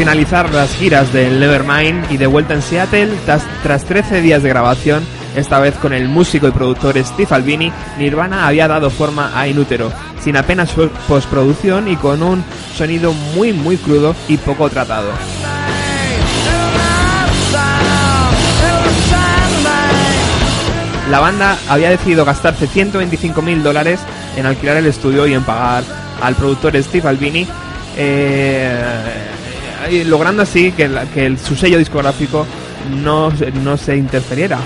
Finalizar 0.00 0.50
las 0.54 0.74
giras 0.76 1.12
del 1.12 1.38
Nevermind 1.38 2.10
y 2.10 2.16
de 2.16 2.26
vuelta 2.26 2.54
en 2.54 2.62
Seattle, 2.62 3.10
tras, 3.26 3.42
tras 3.62 3.84
13 3.84 4.22
días 4.22 4.42
de 4.42 4.48
grabación, 4.48 5.04
esta 5.36 5.58
vez 5.58 5.74
con 5.74 5.92
el 5.92 6.08
músico 6.08 6.48
y 6.48 6.52
productor 6.52 6.96
Steve 7.04 7.28
Albini, 7.30 7.70
Nirvana 7.98 8.46
había 8.46 8.66
dado 8.66 8.88
forma 8.88 9.38
a 9.38 9.46
Inútero, 9.46 9.92
sin 10.18 10.38
apenas 10.38 10.70
postproducción 11.06 11.86
y 11.86 11.96
con 11.96 12.22
un 12.22 12.42
sonido 12.74 13.12
muy 13.12 13.52
muy 13.52 13.76
crudo 13.76 14.16
y 14.26 14.38
poco 14.38 14.70
tratado. 14.70 15.10
La 21.10 21.20
banda 21.20 21.58
había 21.68 21.90
decidido 21.90 22.24
gastarse 22.24 22.66
125 22.66 23.42
mil 23.42 23.62
dólares 23.62 24.00
en 24.34 24.46
alquilar 24.46 24.78
el 24.78 24.86
estudio 24.86 25.26
y 25.26 25.34
en 25.34 25.44
pagar 25.44 25.84
al 26.22 26.34
productor 26.36 26.74
Steve 26.82 27.06
Albini, 27.06 27.46
eh, 27.98 29.29
logrando 30.06 30.42
así 30.42 30.72
que, 30.72 30.88
la- 30.88 31.06
que 31.06 31.26
el- 31.26 31.38
su 31.38 31.56
sello 31.56 31.78
discográfico 31.78 32.46
no, 33.02 33.32
no 33.62 33.76
se 33.76 33.96
interferiera. 33.96 34.58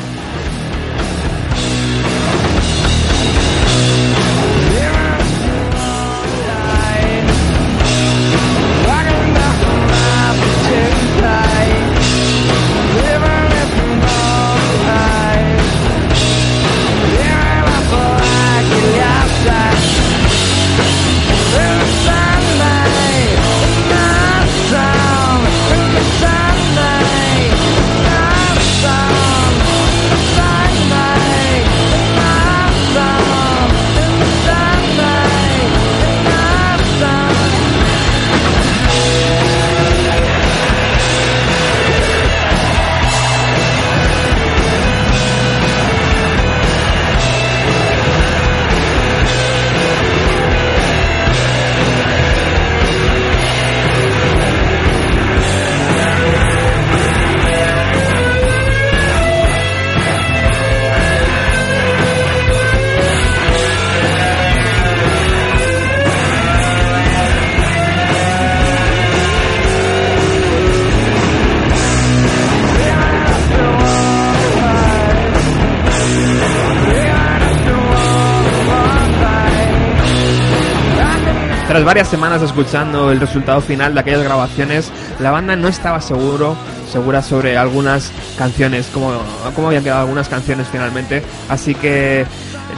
Tras 81.85 81.97
varias 81.97 82.09
semanas 82.09 82.41
escuchando 82.41 83.11
el 83.13 83.21
resultado 83.21 83.61
final 83.61 83.93
de 83.93 84.01
aquellas 84.01 84.23
grabaciones, 84.23 84.91
la 85.21 85.31
banda 85.31 85.55
no 85.55 85.69
estaba 85.69 86.01
seguro, 86.01 86.57
segura 86.91 87.21
sobre 87.21 87.59
algunas 87.59 88.11
canciones, 88.39 88.89
cómo, 88.95 89.13
cómo 89.55 89.67
habían 89.67 89.85
quedado 89.85 90.01
algunas 90.01 90.31
canciones 90.31 90.67
finalmente, 90.73 91.23
así 91.51 91.75
que 91.75 92.25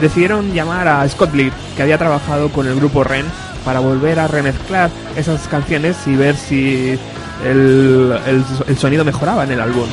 decidieron 0.01 0.51
llamar 0.51 0.89
a 0.89 1.07
Scott 1.07 1.33
Lee, 1.33 1.53
que 1.77 1.83
había 1.83 1.97
trabajado 1.97 2.49
con 2.49 2.67
el 2.67 2.75
grupo 2.75 3.05
Ren, 3.05 3.25
para 3.63 3.79
volver 3.79 4.19
a 4.19 4.27
remezclar 4.27 4.89
esas 5.15 5.47
canciones 5.47 5.95
y 6.05 6.17
ver 6.17 6.35
si 6.35 6.99
el, 7.45 8.13
el- 8.27 8.43
el 8.67 8.77
sonido 8.77 9.05
mejoraba 9.05 9.45
en 9.45 9.51
el 9.53 9.61
álbum. 9.61 9.87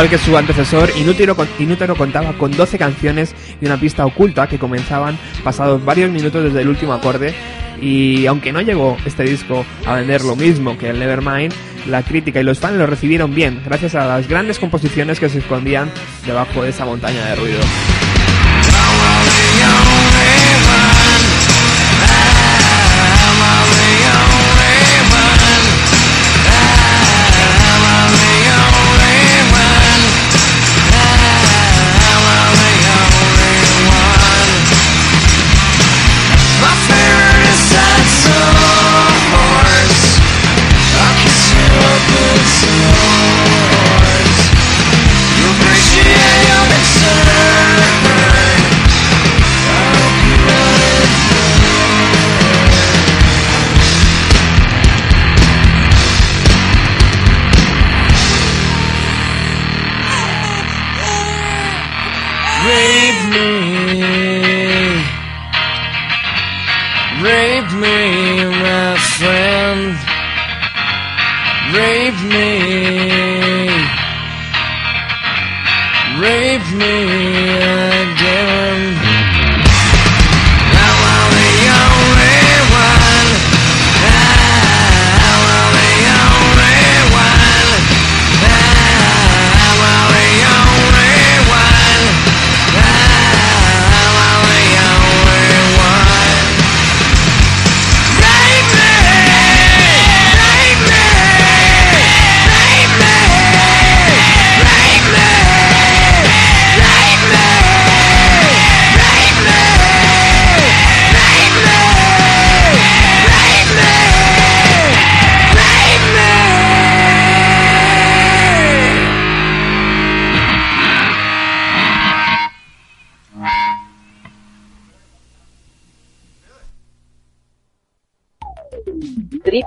Igual 0.00 0.18
que 0.18 0.24
su 0.24 0.34
antecesor, 0.34 0.88
Inútero, 0.96 1.36
Inútero 1.58 1.94
contaba 1.94 2.32
con 2.32 2.52
12 2.52 2.78
canciones 2.78 3.34
y 3.60 3.66
una 3.66 3.78
pista 3.78 4.06
oculta 4.06 4.46
que 4.46 4.58
comenzaban 4.58 5.18
pasados 5.44 5.84
varios 5.84 6.10
minutos 6.10 6.42
desde 6.42 6.62
el 6.62 6.70
último 6.70 6.94
acorde. 6.94 7.34
Y 7.82 8.24
aunque 8.24 8.50
no 8.50 8.62
llegó 8.62 8.96
este 9.04 9.24
disco 9.24 9.62
a 9.84 9.96
vender 9.96 10.22
lo 10.22 10.36
mismo 10.36 10.78
que 10.78 10.88
el 10.88 10.98
Nevermind, 10.98 11.52
la 11.86 12.02
crítica 12.02 12.40
y 12.40 12.44
los 12.44 12.60
fans 12.60 12.78
lo 12.78 12.86
recibieron 12.86 13.34
bien, 13.34 13.60
gracias 13.62 13.94
a 13.94 14.06
las 14.06 14.26
grandes 14.26 14.58
composiciones 14.58 15.20
que 15.20 15.28
se 15.28 15.40
escondían 15.40 15.90
debajo 16.24 16.62
de 16.62 16.70
esa 16.70 16.86
montaña 16.86 17.22
de 17.26 17.34
ruido. 17.34 17.60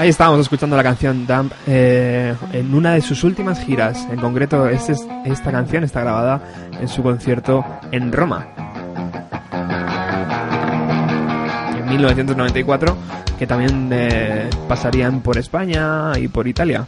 Estábamos 0.08 0.40
escuchando 0.40 0.78
la 0.78 0.84
canción 0.84 1.28
Dump 1.28 1.52
eh, 1.68 2.34
en 2.54 2.74
una 2.74 2.94
de 2.94 3.02
sus 3.02 3.26
últimas 3.26 3.60
giras. 3.60 4.08
En 4.10 4.18
concreto, 4.20 4.68
este 4.70 4.94
es- 4.94 5.06
esta 5.26 5.52
canción 5.52 5.84
está 5.84 6.00
grabada 6.00 6.40
en 6.80 6.88
su 6.88 7.04
concierto 7.04 7.66
en 7.92 8.14
Roma. 8.14 8.48
En 11.78 11.90
1994, 11.90 12.96
que 13.38 13.46
también 13.46 13.90
eh, 13.92 14.50
pasarían 14.70 15.20
por 15.20 15.38
España 15.38 16.14
y 16.18 16.30
por 16.30 16.48
Italia. 16.48 16.86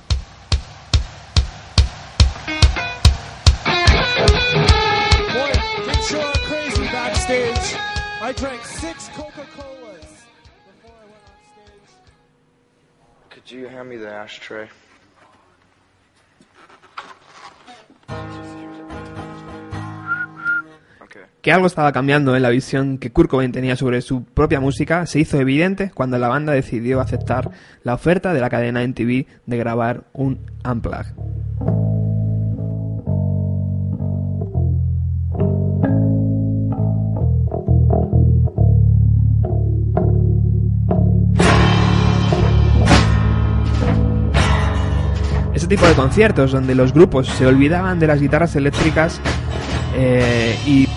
Que 21.42 21.52
algo 21.54 21.68
estaba 21.68 21.92
cambiando 21.92 22.36
en 22.36 22.42
la 22.42 22.50
visión 22.50 22.98
que 22.98 23.12
Kurt 23.12 23.30
Cobain 23.30 23.52
tenía 23.52 23.76
sobre 23.76 24.02
su 24.02 24.24
propia 24.24 24.60
música 24.60 25.06
se 25.06 25.20
hizo 25.20 25.40
evidente 25.40 25.90
cuando 25.94 26.18
la 26.18 26.28
banda 26.28 26.54
decidió 26.54 27.00
aceptar 27.00 27.50
la 27.84 27.94
oferta 27.94 28.34
de 28.34 28.42
la 28.42 28.50
cadena 28.50 28.84
NTV 28.84 29.26
de 29.46 29.58
grabar 29.58 30.04
un 30.14 30.46
Unplug. 30.66 31.06
Tipo 45.70 45.86
de 45.88 45.94
conciertos 45.94 46.52
donde 46.52 46.76
los 46.76 46.94
grupos 46.94 47.28
se 47.28 47.46
olvidaban 47.46 48.00
de 48.00 48.08
las 48.08 48.20
guitarras 48.20 48.56
eléctricas 48.56 49.22
eh, 49.96 50.58
y, 50.66 50.88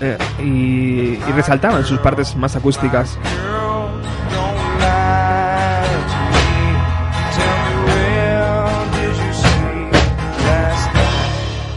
eh, 0.00 0.18
y- 0.44 1.32
resaltaban 1.32 1.84
sus 1.84 1.98
partes 2.00 2.36
más 2.36 2.56
acústicas. 2.56 3.18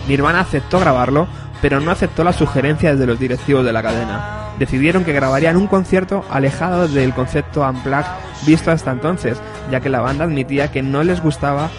Nirvana 0.07 0.41
aceptó 0.41 0.79
grabarlo, 0.79 1.27
pero 1.61 1.79
no 1.79 1.91
aceptó 1.91 2.23
las 2.23 2.35
sugerencias 2.35 2.99
de 2.99 3.05
los 3.07 3.19
directivos 3.19 3.63
de 3.63 3.71
la 3.71 3.81
cadena. 3.83 4.49
Decidieron 4.59 5.03
que 5.05 5.13
grabarían 5.13 5.55
un 5.55 5.67
concierto 5.67 6.25
alejado 6.29 6.87
del 6.87 7.13
concepto 7.13 7.61
Unplugged 7.67 8.05
visto 8.45 8.71
hasta 8.71 8.91
entonces, 8.91 9.39
ya 9.71 9.79
que 9.79 9.89
la 9.89 10.01
banda 10.01 10.25
admitía 10.25 10.71
que 10.71 10.81
no 10.81 11.03
les 11.03 11.21
gustaba 11.21 11.69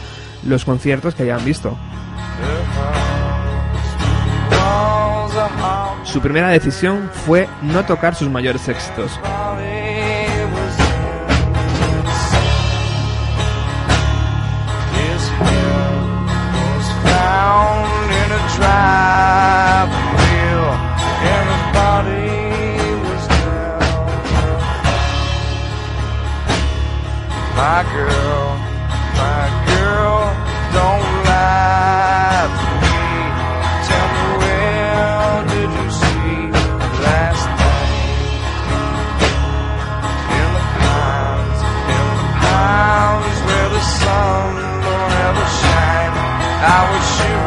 los 0.45 0.64
conciertos 0.64 1.14
que 1.14 1.22
habían 1.22 1.45
visto. 1.45 1.76
Su 6.05 6.20
primera 6.20 6.49
decisión 6.49 7.11
fue 7.12 7.49
no 7.62 7.84
tocar 7.84 8.14
sus 8.14 8.28
mayores 8.28 8.68
éxitos. 8.68 9.18
body 21.82 22.99
was 27.97 28.51
I 46.64 46.92
would 46.92 47.02
shiver 47.02 47.41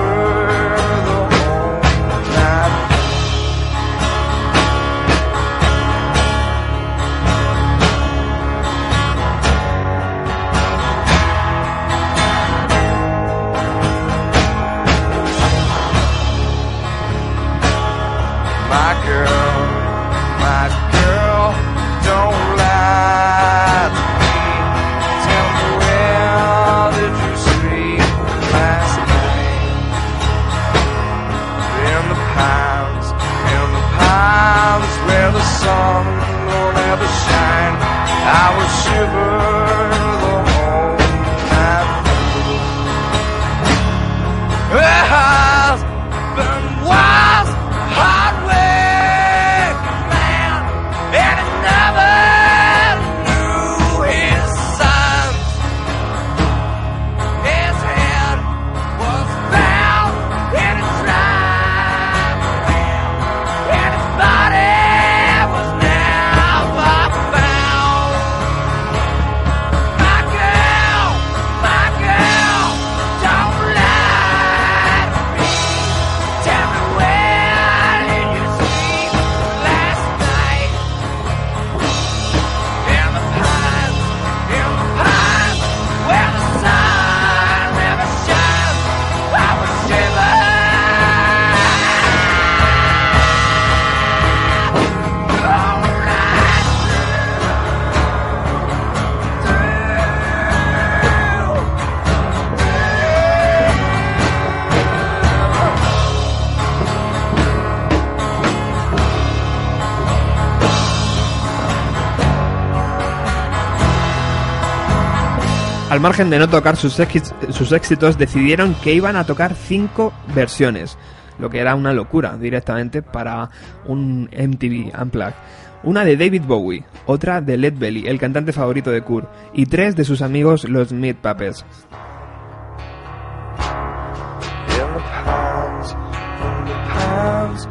margen 116.05 116.29
de 116.29 116.37
no 116.37 116.47
tocar 116.47 116.75
sus, 116.75 116.99
éxitos, 116.99 118.15
decidieron 118.15 118.75
que 118.75 118.93
iban 118.93 119.15
a 119.15 119.23
tocar 119.23 119.55
cinco 119.55 120.13
versiones, 120.35 120.99
lo 121.39 121.49
que 121.49 121.57
era 121.57 121.73
una 121.73 121.93
locura 121.93 122.37
directamente 122.37 123.01
para 123.01 123.49
un 123.87 124.29
MTV 124.31 124.93
Unplugged. 125.01 125.33
Una 125.81 126.05
de 126.05 126.15
David 126.15 126.43
Bowie, 126.45 126.85
otra 127.07 127.41
de 127.41 127.57
Led 127.57 127.73
Belly, 127.79 128.05
el 128.05 128.19
cantante 128.19 128.53
favorito 128.53 128.91
de 128.91 129.01
Kurt, 129.01 129.27
y 129.51 129.65
tres 129.65 129.95
de 129.95 130.05
sus 130.05 130.21
amigos 130.21 130.69
los 130.69 130.93
Meat 130.93 131.17
Puppets. 131.17 131.65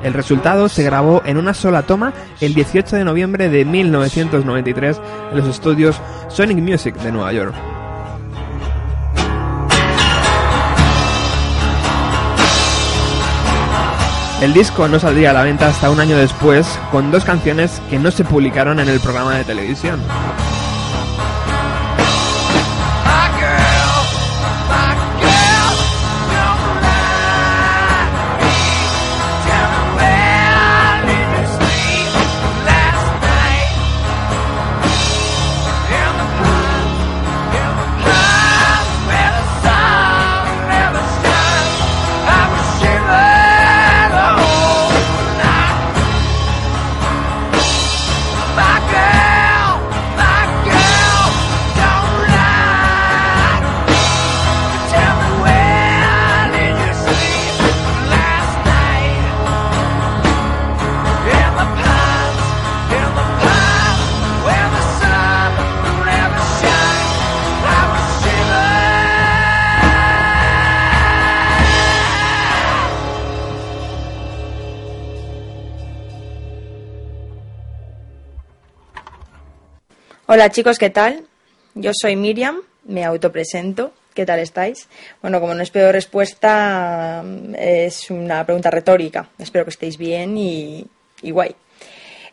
El 0.03 0.13
resultado 0.13 0.69
se 0.69 0.83
grabó 0.83 1.23
en 1.25 1.37
una 1.37 1.55
sola 1.55 1.83
toma 1.83 2.13
el 2.41 2.53
18 2.53 2.97
de 2.97 3.05
noviembre 3.05 3.49
de 3.49 3.65
1993 3.65 5.01
en 5.31 5.37
los 5.37 5.47
estudios 5.47 6.01
Sonic 6.27 6.59
Music 6.59 6.97
de 6.97 7.13
Nueva 7.13 7.33
York. 7.33 7.55
El 14.41 14.53
disco 14.53 14.89
no 14.89 14.99
saldría 14.99 15.31
a 15.31 15.33
la 15.33 15.43
venta 15.43 15.69
hasta 15.69 15.91
un 15.91 16.01
año 16.01 16.19
después, 16.19 16.67
con 16.91 17.11
dos 17.11 17.25
canciones 17.25 17.81
que 17.89 17.99
no 17.99 18.11
se 18.11 18.25
publicaron 18.25 18.81
en 18.81 18.89
el 18.89 19.01
programa 19.01 19.37
de 19.37 19.45
televisión. 19.45 20.01
Hola 80.35 80.51
chicos, 80.51 80.81
¿qué 80.81 80.91
tal? 80.91 81.27
Yo 81.77 81.93
soy 81.95 82.17
Miriam, 82.17 82.57
me 82.87 83.05
autopresento. 83.05 83.93
¿Qué 84.15 84.27
tal 84.27 84.41
estáis? 84.41 84.89
Bueno, 85.23 85.41
como 85.41 85.55
no 85.55 85.63
espero 85.63 85.93
respuesta, 85.93 87.23
mm, 87.25 87.55
es 87.57 88.11
una 88.11 88.45
pregunta 88.45 88.69
retórica. 88.69 89.29
Espero 89.39 89.65
que 89.65 89.71
estéis 89.71 89.97
bien 89.97 90.37
y, 90.37 90.85
guay. 91.23 91.55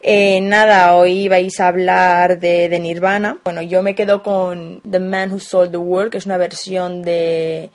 Eh, 0.02 0.41
nada, 0.41 0.95
hoy 0.95 1.28
vais 1.28 1.60
a 1.60 1.68
hablar 1.68 2.39
de, 2.39 2.70
de 2.70 2.80
Nirvana. 2.80 3.38
Bueno, 3.43 3.62
yo 3.62 3.84
me 3.84 3.93
quedo 3.93 4.24
con 4.24 4.82
The 4.82 4.99
Man 4.99 5.32
Who 5.32 5.39
Sold 5.39 5.70
the 5.70 5.78
World, 5.78 6.10
que 6.10 6.18
es 6.18 6.26
una 6.26 6.38
versión 6.38 7.04
de 7.04 7.70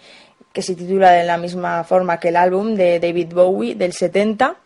que 0.52 0.62
se 0.62 0.74
titula 0.74 1.12
de 1.12 1.22
la 1.22 1.36
misma 1.36 1.84
forma 1.84 2.18
que 2.18 2.30
el 2.30 2.36
álbum 2.36 2.74
de 2.74 2.98
David 2.98 3.32
Bowie 3.32 3.76
del 3.76 3.92
70. 3.92 4.56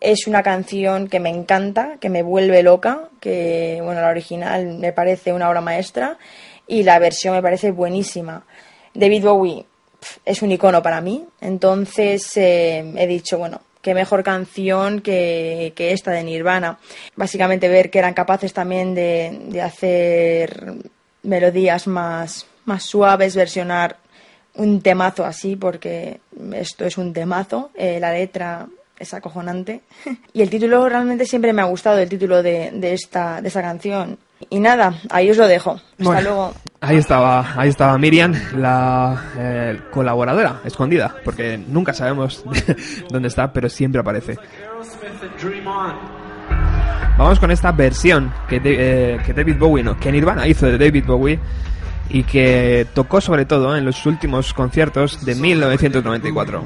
Es 0.00 0.26
una 0.26 0.42
canción 0.42 1.08
que 1.08 1.20
me 1.20 1.28
encanta, 1.28 1.98
que 2.00 2.08
me 2.08 2.22
vuelve 2.22 2.62
loca, 2.62 3.08
que 3.20 3.80
bueno, 3.82 4.00
la 4.00 4.08
original 4.08 4.78
me 4.78 4.92
parece 4.92 5.32
una 5.32 5.48
obra 5.48 5.60
maestra 5.60 6.16
y 6.66 6.82
la 6.84 6.98
versión 6.98 7.34
me 7.34 7.42
parece 7.42 7.70
buenísima. 7.70 8.44
David 8.94 9.24
Bowie 9.24 9.66
es 10.24 10.40
un 10.40 10.52
icono 10.52 10.82
para 10.82 11.00
mí, 11.02 11.26
entonces 11.40 12.34
eh, 12.36 12.92
he 12.96 13.06
dicho, 13.06 13.38
bueno, 13.38 13.60
qué 13.82 13.94
mejor 13.94 14.22
canción 14.22 15.00
que, 15.00 15.72
que 15.76 15.92
esta 15.92 16.12
de 16.12 16.24
Nirvana. 16.24 16.78
Básicamente 17.16 17.68
ver 17.68 17.90
que 17.90 17.98
eran 17.98 18.14
capaces 18.14 18.52
también 18.52 18.94
de, 18.94 19.38
de 19.48 19.60
hacer 19.60 20.74
melodías 21.22 21.86
más, 21.86 22.46
más 22.64 22.84
suaves, 22.84 23.36
versionar 23.36 23.98
un 24.54 24.80
temazo 24.80 25.24
así, 25.24 25.56
porque 25.56 26.20
esto 26.54 26.84
es 26.84 26.98
un 26.98 27.12
temazo, 27.12 27.70
eh, 27.74 28.00
la 28.00 28.12
letra 28.12 28.66
es 29.00 29.12
acojonante. 29.14 29.80
Y 30.32 30.42
el 30.42 30.50
título 30.50 30.88
realmente 30.88 31.24
siempre 31.26 31.52
me 31.52 31.62
ha 31.62 31.64
gustado, 31.64 31.98
el 31.98 32.08
título 32.08 32.42
de, 32.42 32.70
de 32.72 32.92
esta, 32.94 33.40
de 33.42 33.48
esta 33.48 33.62
canción. 33.62 34.16
Y 34.48 34.58
nada, 34.60 34.94
ahí 35.10 35.30
os 35.30 35.36
lo 35.36 35.46
dejo. 35.48 35.72
Hasta 35.72 36.04
Bueno, 36.04 36.20
luego. 36.22 36.54
Ahí 36.80 36.96
estaba, 36.96 37.52
ahí 37.60 37.68
estaba 37.68 37.98
Miriam, 37.98 38.32
la 38.56 39.22
eh, 39.36 39.80
colaboradora 39.90 40.60
escondida, 40.64 41.14
porque 41.24 41.58
nunca 41.58 41.92
sabemos 41.92 42.42
dónde 43.10 43.28
está, 43.28 43.52
pero 43.52 43.68
siempre 43.68 44.00
aparece. 44.00 44.38
Vamos 47.18 47.38
con 47.38 47.50
esta 47.50 47.72
versión 47.72 48.32
que, 48.48 48.60
de- 48.60 49.14
eh, 49.14 49.18
que 49.26 49.34
David 49.34 49.56
Bowie, 49.58 49.84
no, 49.84 49.98
que 49.98 50.10
Nirvana 50.10 50.46
hizo 50.46 50.66
de 50.66 50.78
David 50.78 51.04
Bowie 51.06 51.38
y 52.08 52.22
que 52.24 52.86
tocó 52.94 53.20
sobre 53.20 53.44
todo 53.44 53.76
en 53.76 53.84
los 53.84 54.06
últimos 54.06 54.54
conciertos 54.54 55.24
de 55.24 55.34
1994. 55.34 56.64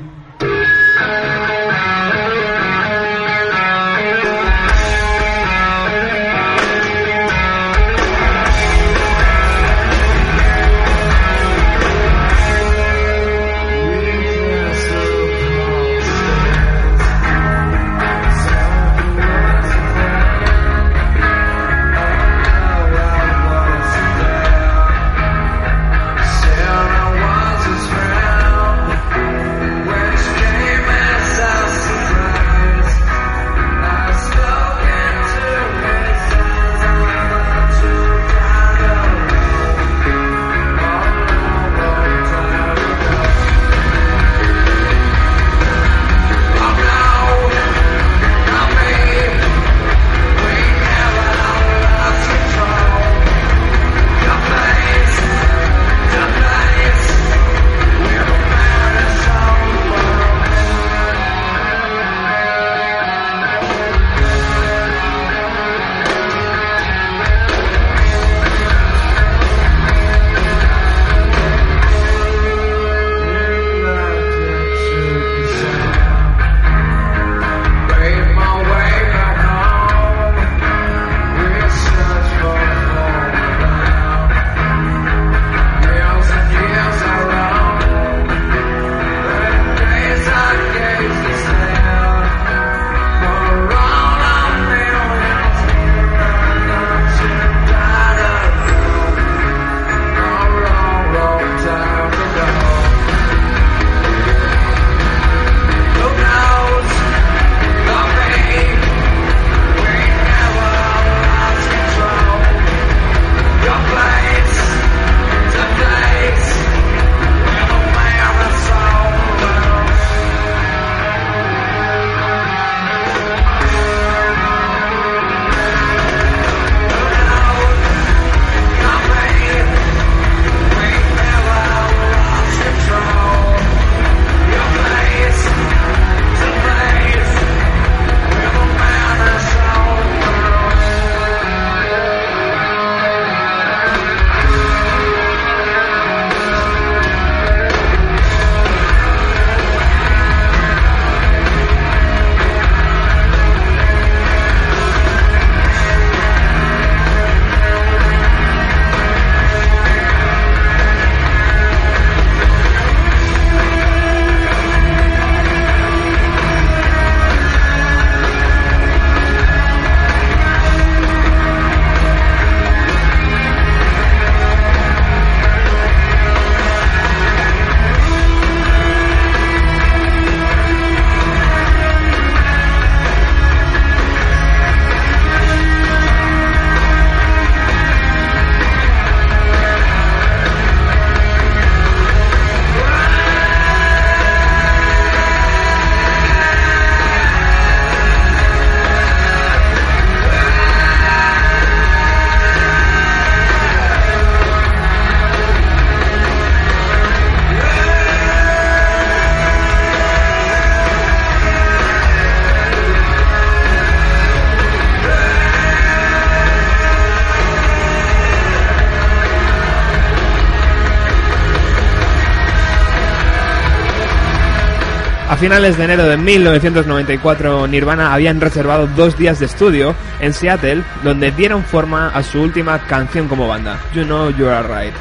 Finales 225.45 225.77
de 225.77 225.85
enero 225.85 226.07
de 226.07 226.17
1994, 226.17 227.67
Nirvana 227.67 228.15
habían 228.15 228.41
reservado 228.41 228.87
dos 228.87 229.19
días 229.19 229.39
de 229.39 229.45
estudio 229.45 229.95
en 230.19 230.33
Seattle, 230.33 230.83
donde 231.03 231.33
dieron 231.33 231.63
forma 231.63 232.09
a 232.09 232.23
su 232.23 232.41
última 232.41 232.79
canción 232.87 233.29
como 233.29 233.47
banda, 233.47 233.79
You 233.93 234.05
Know 234.05 234.31
You 234.31 234.49
Are 234.49 234.67
Right. 234.67 234.95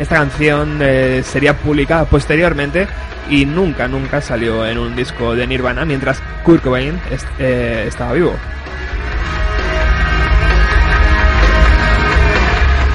Esta 0.00 0.16
canción 0.16 0.80
eh, 0.80 1.22
sería 1.24 1.56
publicada 1.56 2.06
posteriormente 2.06 2.88
y 3.30 3.46
nunca, 3.46 3.86
nunca 3.86 4.20
salió 4.20 4.66
en 4.66 4.78
un 4.78 4.96
disco 4.96 5.36
de 5.36 5.46
Nirvana 5.46 5.84
mientras 5.84 6.20
Kurt 6.42 6.64
Cobain 6.64 7.00
eh, 7.38 7.84
estaba 7.86 8.14
vivo. 8.14 8.34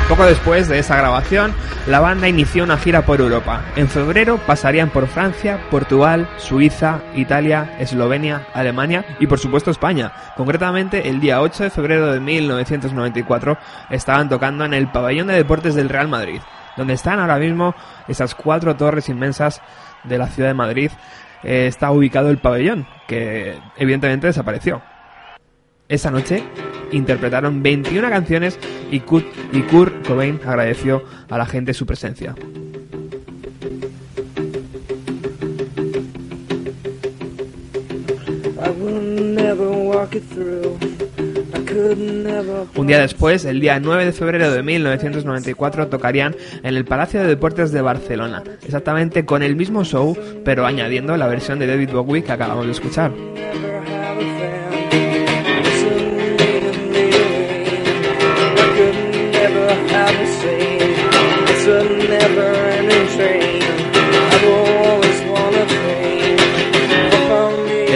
Poco 0.09 0.25
después 0.25 0.67
de 0.67 0.79
esa 0.79 0.97
grabación, 0.97 1.53
la 1.85 1.99
banda 1.99 2.27
inició 2.27 2.63
una 2.63 2.79
gira 2.79 3.05
por 3.05 3.21
Europa. 3.21 3.63
En 3.75 3.87
febrero 3.87 4.39
pasarían 4.39 4.89
por 4.89 5.05
Francia, 5.05 5.59
Portugal, 5.69 6.27
Suiza, 6.37 7.01
Italia, 7.13 7.75
Eslovenia, 7.77 8.47
Alemania 8.55 9.05
y 9.19 9.27
por 9.27 9.37
supuesto 9.37 9.69
España. 9.69 10.11
Concretamente, 10.35 11.07
el 11.07 11.19
día 11.19 11.41
8 11.41 11.65
de 11.65 11.69
febrero 11.69 12.11
de 12.11 12.19
1994 12.19 13.59
estaban 13.91 14.29
tocando 14.29 14.65
en 14.65 14.73
el 14.73 14.91
pabellón 14.91 15.27
de 15.27 15.35
deportes 15.35 15.75
del 15.75 15.89
Real 15.89 16.07
Madrid, 16.07 16.41
donde 16.75 16.95
están 16.95 17.19
ahora 17.19 17.37
mismo 17.37 17.75
esas 18.07 18.33
cuatro 18.33 18.75
torres 18.75 19.09
inmensas 19.09 19.61
de 20.05 20.17
la 20.17 20.25
ciudad 20.25 20.49
de 20.49 20.55
Madrid. 20.55 20.89
Eh, 21.43 21.67
está 21.67 21.91
ubicado 21.91 22.31
el 22.31 22.39
pabellón, 22.39 22.87
que 23.07 23.59
evidentemente 23.77 24.25
desapareció. 24.25 24.81
Esa 25.87 26.09
noche 26.09 26.43
interpretaron 26.91 27.61
21 27.61 28.09
canciones 28.09 28.59
y 28.91 28.99
Kurt, 29.01 29.25
y 29.53 29.61
Kurt 29.63 30.07
Cobain 30.07 30.39
agradeció 30.45 31.03
a 31.29 31.37
la 31.37 31.45
gente 31.45 31.73
su 31.73 31.85
presencia. 31.85 32.35
Un 42.75 42.87
día 42.87 42.99
después, 42.99 43.45
el 43.45 43.59
día 43.59 43.79
9 43.79 44.05
de 44.05 44.11
febrero 44.11 44.51
de 44.51 44.63
1994, 44.63 45.87
tocarían 45.87 46.35
en 46.63 46.75
el 46.75 46.85
Palacio 46.85 47.21
de 47.21 47.27
Deportes 47.27 47.71
de 47.71 47.81
Barcelona, 47.81 48.43
exactamente 48.63 49.25
con 49.25 49.43
el 49.43 49.55
mismo 49.55 49.83
show, 49.83 50.17
pero 50.43 50.65
añadiendo 50.65 51.15
la 51.17 51.27
versión 51.27 51.59
de 51.59 51.67
David 51.67 51.91
Bowie 51.91 52.23
que 52.23 52.31
acabamos 52.31 52.65
de 52.65 52.71
escuchar. 52.71 53.11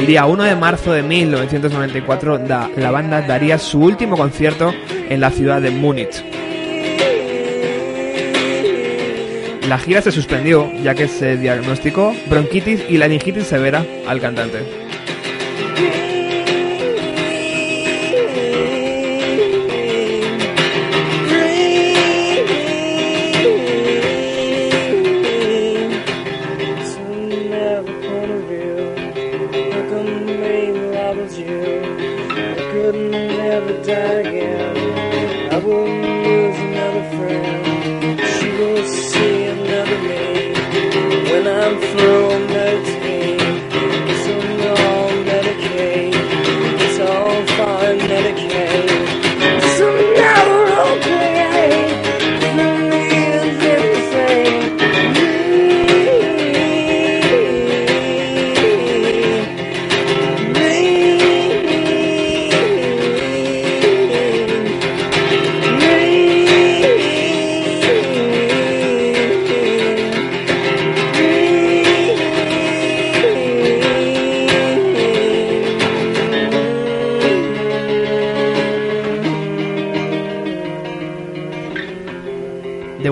El 0.04 0.08
día 0.08 0.26
1 0.26 0.44
de 0.44 0.56
marzo 0.58 0.92
de 0.92 1.02
1994, 1.02 2.38
da- 2.40 2.70
la 2.76 2.92
banda 2.92 3.22
daría 3.22 3.58
su 3.58 3.80
último 3.80 4.18
concierto 4.18 4.74
en 5.10 5.22
la 5.22 5.32
ciudad 5.32 5.62
de 5.62 5.72
Múnich. 5.72 6.22
La 9.70 9.78
gira 9.80 10.02
se 10.02 10.12
suspendió 10.12 10.70
ya 10.84 10.94
que 10.94 11.08
se 11.08 11.38
diagnosticó 11.38 12.14
bronquitis 12.28 12.82
y 12.90 12.98
laringitis 12.98 13.48
severa 13.48 13.86
al 14.06 14.20
cantante. 14.20 14.60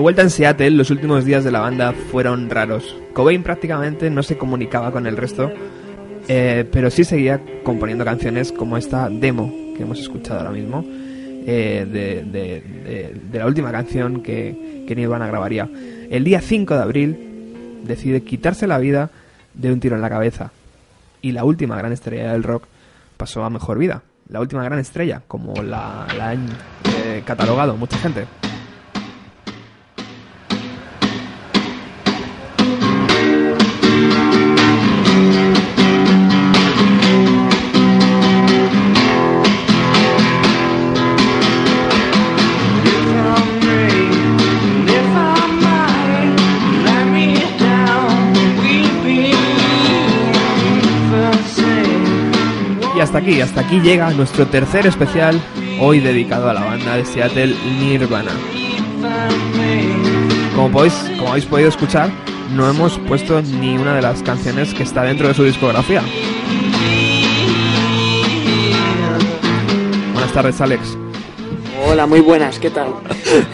Vuelta 0.02 0.22
en 0.22 0.30
Seattle, 0.30 0.72
los 0.72 0.90
últimos 0.90 1.24
días 1.24 1.44
de 1.44 1.52
la 1.52 1.60
banda 1.60 1.92
fueron 1.92 2.50
raros. 2.50 2.96
Cobain 3.14 3.42
prácticamente 3.42 4.10
no 4.10 4.22
se 4.22 4.36
comunicaba 4.36 4.90
con 4.90 5.06
el 5.06 5.16
resto, 5.16 5.50
eh, 6.28 6.68
pero 6.70 6.90
sí 6.90 7.04
seguía 7.04 7.40
componiendo 7.62 8.04
canciones 8.04 8.52
como 8.52 8.76
esta 8.76 9.08
demo 9.08 9.52
que 9.76 9.84
hemos 9.84 10.00
escuchado 10.00 10.40
ahora 10.40 10.50
mismo, 10.50 10.84
eh, 10.86 11.86
de, 11.88 13.38
la 13.38 13.46
última 13.46 13.70
canción 13.70 14.22
que, 14.22 14.84
que 14.86 14.96
Nirvana 14.96 15.26
grabaría. 15.28 15.68
El 16.10 16.24
día 16.24 16.40
5 16.40 16.74
de 16.74 16.82
abril 16.82 17.82
decide 17.84 18.22
quitarse 18.22 18.66
la 18.66 18.78
vida 18.78 19.10
de 19.54 19.72
un 19.72 19.80
tiro 19.80 19.94
en 19.94 20.02
la 20.02 20.10
cabeza. 20.10 20.50
Y 21.20 21.32
la 21.32 21.44
última 21.44 21.76
gran 21.76 21.92
estrella 21.92 22.32
del 22.32 22.42
rock 22.42 22.64
pasó 23.16 23.44
a 23.44 23.50
mejor 23.50 23.78
vida. 23.78 24.02
La 24.28 24.40
última 24.40 24.64
gran 24.64 24.80
estrella, 24.80 25.22
como 25.28 25.54
la, 25.62 26.06
la 26.16 26.30
han 26.30 26.48
eh, 27.04 27.22
catalogado 27.24 27.76
mucha 27.76 27.98
gente. 27.98 28.26
Aquí, 53.22 53.40
hasta 53.40 53.60
aquí 53.60 53.80
llega 53.80 54.10
nuestro 54.10 54.46
tercer 54.46 54.86
especial, 54.86 55.40
hoy 55.80 56.00
dedicado 56.00 56.50
a 56.50 56.54
la 56.54 56.64
banda 56.64 56.96
de 56.96 57.04
Seattle 57.04 57.54
Nirvana. 57.78 58.32
Como, 60.56 60.70
podéis, 60.70 60.94
como 61.16 61.30
habéis 61.30 61.46
podido 61.46 61.68
escuchar, 61.68 62.10
no 62.54 62.68
hemos 62.68 62.98
puesto 63.00 63.40
ni 63.40 63.78
una 63.78 63.94
de 63.94 64.02
las 64.02 64.22
canciones 64.22 64.74
que 64.74 64.82
está 64.82 65.04
dentro 65.04 65.28
de 65.28 65.34
su 65.34 65.44
discografía. 65.44 66.02
Buenas 70.12 70.32
tardes, 70.32 70.60
Alex. 70.60 70.98
Hola, 71.86 72.06
muy 72.06 72.20
buenas, 72.20 72.58
¿qué 72.58 72.70
tal? 72.70 72.88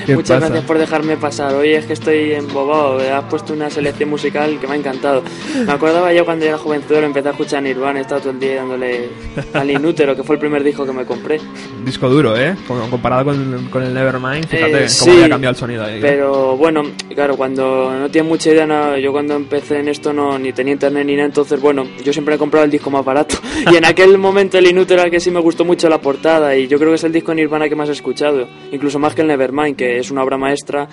¿Qué 0.06 0.14
Muchas 0.14 0.36
pasa? 0.36 0.48
gracias 0.48 0.64
por 0.66 0.78
dejarme 0.78 1.16
pasar. 1.16 1.54
Hoy 1.54 1.72
es 1.72 1.86
que 1.86 1.92
estoy 1.92 2.32
embobado, 2.32 2.98
has 2.98 3.24
puesto 3.24 3.52
una 3.52 3.70
selección 3.70 4.10
musical 4.10 4.58
que 4.60 4.66
me 4.66 4.74
ha 4.74 4.76
encantado. 4.76 5.22
Me 5.66 5.72
acordaba 5.72 6.12
yo 6.12 6.24
cuando 6.24 6.44
era 6.44 6.58
jovencito, 6.58 6.96
empecé 6.98 7.28
a 7.28 7.30
escuchar 7.32 7.62
Nirvana, 7.62 7.98
he 7.98 8.02
estado 8.02 8.20
todo 8.22 8.30
el 8.32 8.40
día 8.40 8.56
dándole 8.56 9.08
al 9.54 9.70
Inútero, 9.70 10.16
que 10.16 10.22
fue 10.22 10.36
el 10.36 10.40
primer 10.40 10.62
disco 10.64 10.84
que 10.86 10.92
me 10.92 11.04
compré. 11.04 11.40
Disco 11.84 12.08
duro, 12.08 12.36
¿eh? 12.36 12.54
Comparado 12.90 13.24
con, 13.26 13.68
con 13.70 13.82
el 13.82 13.94
Nevermind, 13.94 14.46
fíjate 14.46 14.70
Eh, 14.84 14.86
cómo 14.86 14.88
sí, 14.88 15.10
había 15.10 15.28
cambiado 15.28 15.50
el 15.52 15.56
sonido 15.56 15.84
ahí. 15.84 15.96
¿eh? 15.96 16.00
Pero 16.00 16.56
bueno, 16.56 16.82
claro, 17.14 17.36
cuando 17.36 17.92
no 17.98 18.10
tienes 18.10 18.28
mucha 18.28 18.50
idea, 18.50 18.66
no, 18.66 18.96
yo 18.98 19.12
cuando 19.12 19.34
empecé 19.34 19.78
en 19.80 19.88
esto 19.88 20.12
no 20.12 20.38
ni 20.38 20.52
tenía 20.52 20.72
internet 20.74 21.04
ni 21.06 21.14
nada, 21.14 21.26
entonces 21.26 21.60
bueno, 21.60 21.86
yo 22.04 22.12
siempre 22.12 22.34
he 22.34 22.38
comprado 22.38 22.64
el 22.64 22.70
disco 22.70 22.90
más 22.90 23.04
barato. 23.04 23.36
Y 23.72 23.76
en 23.76 23.84
aquel 23.84 24.16
momento 24.18 24.56
el 24.58 24.66
Inútero 24.68 25.08
que 25.10 25.20
sí 25.20 25.30
me 25.30 25.40
gustó 25.40 25.64
mucho 25.64 25.88
la 25.88 26.00
portada 26.00 26.56
y 26.56 26.68
yo 26.68 26.78
creo 26.78 26.90
que 26.90 26.94
es 26.96 27.04
el 27.04 27.12
disco 27.12 27.34
Nirvana 27.34 27.68
que 27.68 27.74
más 27.76 27.88
he 27.88 27.92
escuchado, 27.92 28.48
incluso 28.72 28.98
más 28.98 29.14
que 29.14 29.22
el 29.22 29.28
Nevermind, 29.28 29.67
que 29.74 29.98
es 29.98 30.10
una 30.10 30.22
obra 30.22 30.36
maestra. 30.36 30.88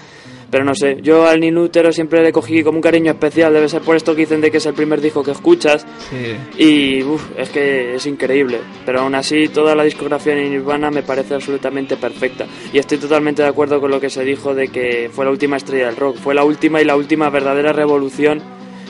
Pero 0.49 0.63
no 0.63 0.75
sé, 0.75 0.97
yo 1.01 1.27
al 1.27 1.43
Inútero 1.43 1.91
siempre 1.91 2.21
le 2.21 2.31
cogí 2.31 2.63
como 2.63 2.77
un 2.77 2.81
cariño 2.81 3.11
especial, 3.11 3.53
debe 3.53 3.67
ser 3.67 3.81
por 3.81 3.95
esto 3.95 4.13
que 4.13 4.21
dicen 4.21 4.41
de 4.41 4.51
que 4.51 4.57
es 4.57 4.65
el 4.65 4.73
primer 4.73 5.01
disco 5.01 5.23
que 5.23 5.31
escuchas. 5.31 5.85
Sí. 6.09 6.63
Y 6.63 7.03
uf, 7.03 7.31
es 7.37 7.49
que 7.49 7.95
es 7.95 8.05
increíble. 8.05 8.59
Pero 8.85 9.01
aún 9.01 9.15
así, 9.15 9.47
toda 9.49 9.75
la 9.75 9.83
discografía 9.83 10.35
de 10.35 10.49
Nirvana 10.49 10.91
me 10.91 11.03
parece 11.03 11.33
absolutamente 11.33 11.97
perfecta. 11.97 12.45
Y 12.71 12.77
estoy 12.77 12.99
totalmente 12.99 13.41
de 13.41 13.49
acuerdo 13.49 13.81
con 13.81 13.91
lo 13.91 13.99
que 13.99 14.09
se 14.09 14.23
dijo 14.23 14.53
de 14.53 14.67
que 14.69 15.09
fue 15.11 15.25
la 15.25 15.31
última 15.31 15.57
estrella 15.57 15.87
del 15.87 15.95
rock. 15.95 16.17
Fue 16.17 16.35
la 16.35 16.43
última 16.43 16.81
y 16.81 16.85
la 16.85 16.95
última 16.95 17.29
verdadera 17.29 17.73
revolución 17.73 18.41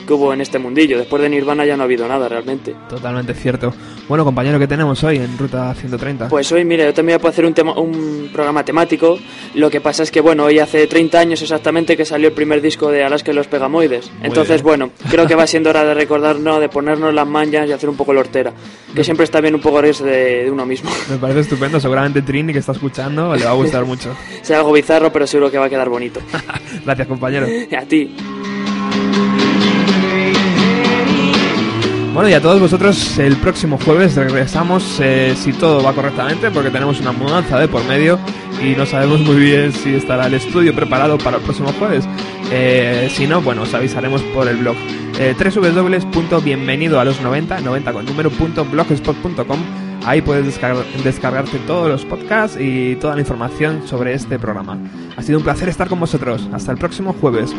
que 0.06 0.12
hubo 0.12 0.32
en 0.32 0.40
este 0.40 0.58
mundillo. 0.58 0.98
Después 0.98 1.20
de 1.22 1.28
Nirvana 1.28 1.64
ya 1.66 1.76
no 1.76 1.82
ha 1.82 1.84
habido 1.84 2.08
nada 2.08 2.28
realmente. 2.28 2.74
Totalmente 2.88 3.34
cierto. 3.34 3.74
Bueno, 4.08 4.24
compañero, 4.24 4.58
¿qué 4.58 4.68
tenemos 4.68 5.02
hoy 5.02 5.16
en 5.16 5.36
Ruta 5.36 5.74
130? 5.74 6.28
Pues 6.28 6.50
hoy, 6.52 6.64
mira, 6.64 6.84
yo 6.84 6.94
también 6.94 7.18
voy 7.20 7.26
a 7.26 7.30
hacer 7.30 7.44
un, 7.44 7.54
tema, 7.54 7.72
un 7.72 8.30
programa 8.32 8.64
temático. 8.64 9.18
Lo 9.54 9.68
que 9.68 9.80
pasa 9.80 10.04
es 10.04 10.10
que, 10.12 10.20
bueno, 10.20 10.44
hoy 10.44 10.60
hace 10.60 10.86
30 10.86 11.18
años 11.18 11.42
exactamente 11.42 11.96
que 11.96 12.04
salió 12.04 12.28
el 12.28 12.34
primer 12.34 12.60
disco 12.62 12.90
de 12.90 13.02
Alaska 13.02 13.32
y 13.32 13.34
los 13.34 13.48
Pegamoides. 13.48 14.10
Entonces, 14.22 14.62
bien. 14.62 14.64
bueno, 14.64 14.90
creo 15.10 15.26
que 15.26 15.34
va 15.34 15.46
siendo 15.46 15.70
hora 15.70 15.84
de 15.84 15.94
recordarnos, 15.94 16.60
de 16.60 16.68
ponernos 16.68 17.12
las 17.12 17.26
manchas 17.26 17.68
y 17.68 17.72
hacer 17.72 17.88
un 17.88 17.96
poco 17.96 18.12
la 18.12 18.20
hortera. 18.20 18.52
Que 18.94 19.02
siempre 19.02 19.24
está 19.24 19.40
bien 19.40 19.54
un 19.56 19.60
poco 19.60 19.80
reírse 19.80 20.04
de, 20.04 20.44
de 20.44 20.50
uno 20.50 20.64
mismo. 20.64 20.90
Me 21.10 21.16
parece 21.16 21.40
estupendo. 21.40 21.80
Seguramente 21.80 22.22
Trini, 22.22 22.52
que 22.52 22.60
está 22.60 22.72
escuchando, 22.72 23.34
le 23.34 23.44
va 23.44 23.50
a 23.50 23.54
gustar 23.54 23.84
mucho. 23.86 24.14
Sea 24.42 24.58
algo 24.58 24.72
bizarro, 24.72 25.12
pero 25.12 25.26
seguro 25.26 25.50
que 25.50 25.58
va 25.58 25.66
a 25.66 25.70
quedar 25.70 25.88
bonito. 25.88 26.20
Gracias, 26.84 27.08
compañero. 27.08 27.46
A 27.76 27.82
ti. 27.82 28.14
Bueno, 32.16 32.30
y 32.30 32.32
a 32.32 32.40
todos 32.40 32.58
vosotros, 32.58 33.18
el 33.18 33.36
próximo 33.36 33.78
jueves 33.84 34.16
regresamos, 34.16 34.98
eh, 35.02 35.34
si 35.36 35.52
todo 35.52 35.82
va 35.82 35.92
correctamente, 35.92 36.50
porque 36.50 36.70
tenemos 36.70 36.98
una 36.98 37.12
mudanza 37.12 37.58
de 37.60 37.68
por 37.68 37.84
medio 37.84 38.18
y 38.64 38.70
no 38.74 38.86
sabemos 38.86 39.20
muy 39.20 39.36
bien 39.36 39.70
si 39.70 39.94
estará 39.94 40.26
el 40.26 40.32
estudio 40.32 40.74
preparado 40.74 41.18
para 41.18 41.36
el 41.36 41.42
próximo 41.42 41.74
jueves. 41.78 42.08
Eh, 42.50 43.10
si 43.14 43.26
no, 43.26 43.42
bueno, 43.42 43.62
os 43.64 43.74
avisaremos 43.74 44.22
por 44.22 44.48
el 44.48 44.56
blog. 44.56 44.76
Eh, 45.18 45.34
www.bienvenido 45.38 46.98
a 47.00 47.04
los 47.04 47.20
90, 47.20 47.60
90 47.60 47.92
con 47.92 48.06
número, 48.06 48.30
punto 48.30 48.64
blogspot.com. 48.64 49.58
Ahí 50.06 50.22
puedes 50.22 50.46
descargar- 50.46 50.86
descargarte 51.04 51.58
todos 51.66 51.90
los 51.90 52.06
podcasts 52.06 52.56
y 52.58 52.96
toda 52.96 53.14
la 53.14 53.20
información 53.20 53.82
sobre 53.86 54.14
este 54.14 54.38
programa. 54.38 54.78
Ha 55.18 55.22
sido 55.22 55.36
un 55.36 55.44
placer 55.44 55.68
estar 55.68 55.86
con 55.86 56.00
vosotros. 56.00 56.48
Hasta 56.54 56.72
el 56.72 56.78
próximo 56.78 57.14
jueves. 57.20 57.54